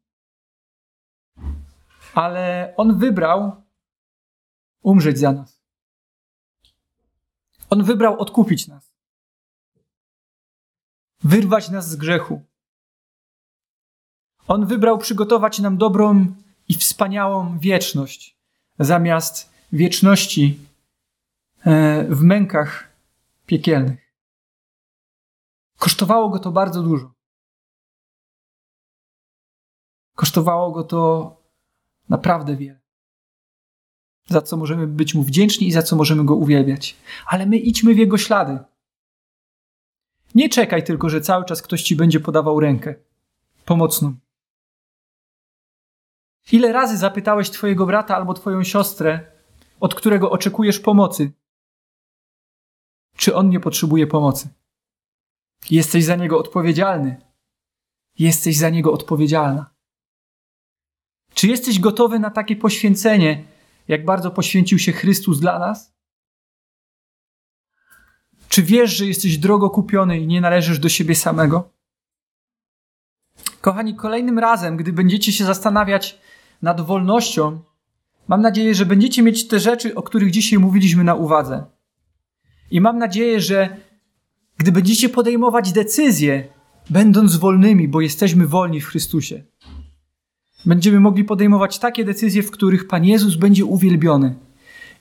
ale 2.13 2.73
on 2.77 2.99
wybrał 2.99 3.63
umrzeć 4.81 5.19
za 5.19 5.31
nas. 5.31 5.61
On 7.69 7.83
wybrał 7.83 8.19
odkupić 8.19 8.67
nas, 8.67 8.93
wyrwać 11.23 11.69
nas 11.69 11.89
z 11.89 11.95
grzechu, 11.95 12.45
on 14.47 14.65
wybrał 14.65 14.97
przygotować 14.97 15.59
nam 15.59 15.77
dobrą 15.77 16.35
i 16.67 16.73
wspaniałą 16.73 17.59
wieczność, 17.59 18.37
zamiast 18.79 19.56
wieczności 19.71 20.59
e, 21.65 22.05
w 22.09 22.21
mękach 22.21 22.89
piekielnych. 23.45 24.13
Kosztowało 25.77 26.29
go 26.29 26.39
to 26.39 26.51
bardzo 26.51 26.83
dużo. 26.83 27.11
Kosztowało 30.15 30.71
go 30.71 30.83
to 30.83 31.31
naprawdę 32.09 32.55
wiele. 32.55 32.79
Za 34.25 34.41
co 34.41 34.57
możemy 34.57 34.87
być 34.87 35.15
mu 35.15 35.23
wdzięczni 35.23 35.67
i 35.67 35.71
za 35.71 35.81
co 35.81 35.95
możemy 35.95 36.25
go 36.25 36.35
uwielbiać. 36.35 36.95
Ale 37.25 37.45
my 37.45 37.57
idźmy 37.57 37.93
w 37.93 37.97
jego 37.97 38.17
ślady. 38.17 38.59
Nie 40.35 40.49
czekaj 40.49 40.83
tylko, 40.83 41.09
że 41.09 41.21
cały 41.21 41.45
czas 41.45 41.61
ktoś 41.61 41.83
ci 41.83 41.95
będzie 41.95 42.19
podawał 42.19 42.59
rękę 42.59 42.95
pomocną. 43.65 44.15
Ile 46.51 46.73
razy 46.73 46.97
zapytałeś 46.97 47.49
twojego 47.49 47.85
brata 47.85 48.15
albo 48.15 48.33
twoją 48.33 48.63
siostrę, 48.63 49.36
od 49.79 49.95
którego 49.95 50.31
oczekujesz 50.31 50.79
pomocy, 50.79 51.31
czy 53.15 53.35
on 53.35 53.49
nie 53.49 53.59
potrzebuje 53.59 54.07
pomocy? 54.07 54.49
Jesteś 55.69 56.05
za 56.05 56.15
niego 56.15 56.39
odpowiedzialny. 56.39 57.21
Jesteś 58.19 58.57
za 58.57 58.69
niego 58.69 58.93
odpowiedzialna. 58.93 59.69
Czy 61.33 61.47
jesteś 61.47 61.79
gotowy 61.79 62.19
na 62.19 62.29
takie 62.29 62.55
poświęcenie, 62.55 63.43
jak 63.87 64.05
bardzo 64.05 64.31
poświęcił 64.31 64.79
się 64.79 64.91
Chrystus 64.91 65.39
dla 65.39 65.59
nas? 65.59 65.93
Czy 68.49 68.63
wiesz, 68.63 68.91
że 68.97 69.05
jesteś 69.05 69.37
drogo 69.37 69.69
kupiony 69.69 70.19
i 70.19 70.27
nie 70.27 70.41
należysz 70.41 70.79
do 70.79 70.89
siebie 70.89 71.15
samego? 71.15 71.69
Kochani, 73.61 73.95
kolejnym 73.95 74.39
razem, 74.39 74.77
gdy 74.77 74.93
będziecie 74.93 75.33
się 75.33 75.45
zastanawiać, 75.45 76.21
nad 76.61 76.81
wolnością, 76.81 77.59
mam 78.27 78.41
nadzieję, 78.41 78.75
że 78.75 78.85
będziecie 78.85 79.23
mieć 79.23 79.47
te 79.47 79.59
rzeczy, 79.59 79.95
o 79.95 80.03
których 80.03 80.31
dzisiaj 80.31 80.59
mówiliśmy 80.59 81.03
na 81.03 81.15
uwadze. 81.15 81.65
I 82.71 82.81
mam 82.81 82.97
nadzieję, 82.97 83.41
że 83.41 83.77
gdy 84.57 84.71
będziecie 84.71 85.09
podejmować 85.09 85.71
decyzje, 85.71 86.47
będąc 86.89 87.35
wolnymi, 87.35 87.87
bo 87.87 88.01
jesteśmy 88.01 88.47
wolni 88.47 88.81
w 88.81 88.87
Chrystusie, 88.87 89.43
będziemy 90.65 90.99
mogli 90.99 91.23
podejmować 91.23 91.79
takie 91.79 92.05
decyzje, 92.05 92.43
w 92.43 92.51
których 92.51 92.87
Pan 92.87 93.05
Jezus 93.05 93.35
będzie 93.35 93.65
uwielbiony 93.65 94.35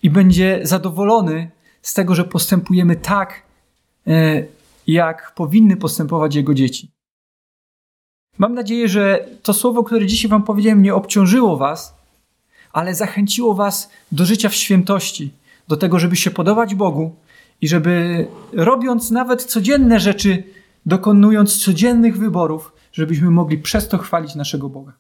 i 0.03 0.11
będzie 0.11 0.61
zadowolony 0.63 1.51
z 1.83 1.95
tego, 1.95 2.15
że 2.15 2.25
postępujemy 2.25 2.97
tak, 2.97 3.43
e, 4.07 4.45
jak 4.87 5.35
powinny 5.35 5.77
postępować 5.77 6.35
Jego 6.35 6.55
dzieci. 6.55 6.93
Mam 8.39 8.55
nadzieję, 8.55 8.89
że 8.89 9.29
to 9.43 9.55
słowo, 9.55 9.85
które 9.85 10.07
dzisiaj 10.07 10.31
Wam 10.31 10.43
powiedziałem, 10.43 10.83
nie 10.83 10.95
obciążyło 10.95 11.57
Was, 11.57 11.96
ale 12.77 12.95
zachęciło 12.95 13.55
Was 13.55 13.91
do 14.13 14.25
życia 14.25 14.49
w 14.49 14.55
świętości, 14.55 15.33
do 15.69 15.77
tego, 15.77 15.99
żeby 15.99 16.17
się 16.17 16.31
podobać 16.31 16.75
Bogu 16.75 17.15
i 17.61 17.69
żeby 17.69 18.27
robiąc 18.53 19.11
nawet 19.11 19.45
codzienne 19.45 20.01
rzeczy, 20.01 20.43
dokonując 20.87 21.59
codziennych 21.59 22.19
wyborów, 22.19 22.73
żebyśmy 22.93 23.31
mogli 23.31 23.59
przez 23.59 23.89
to 23.89 23.99
chwalić 23.99 24.35
naszego 24.35 24.69
Boga. 24.69 24.93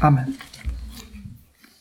Amen. 0.00 0.32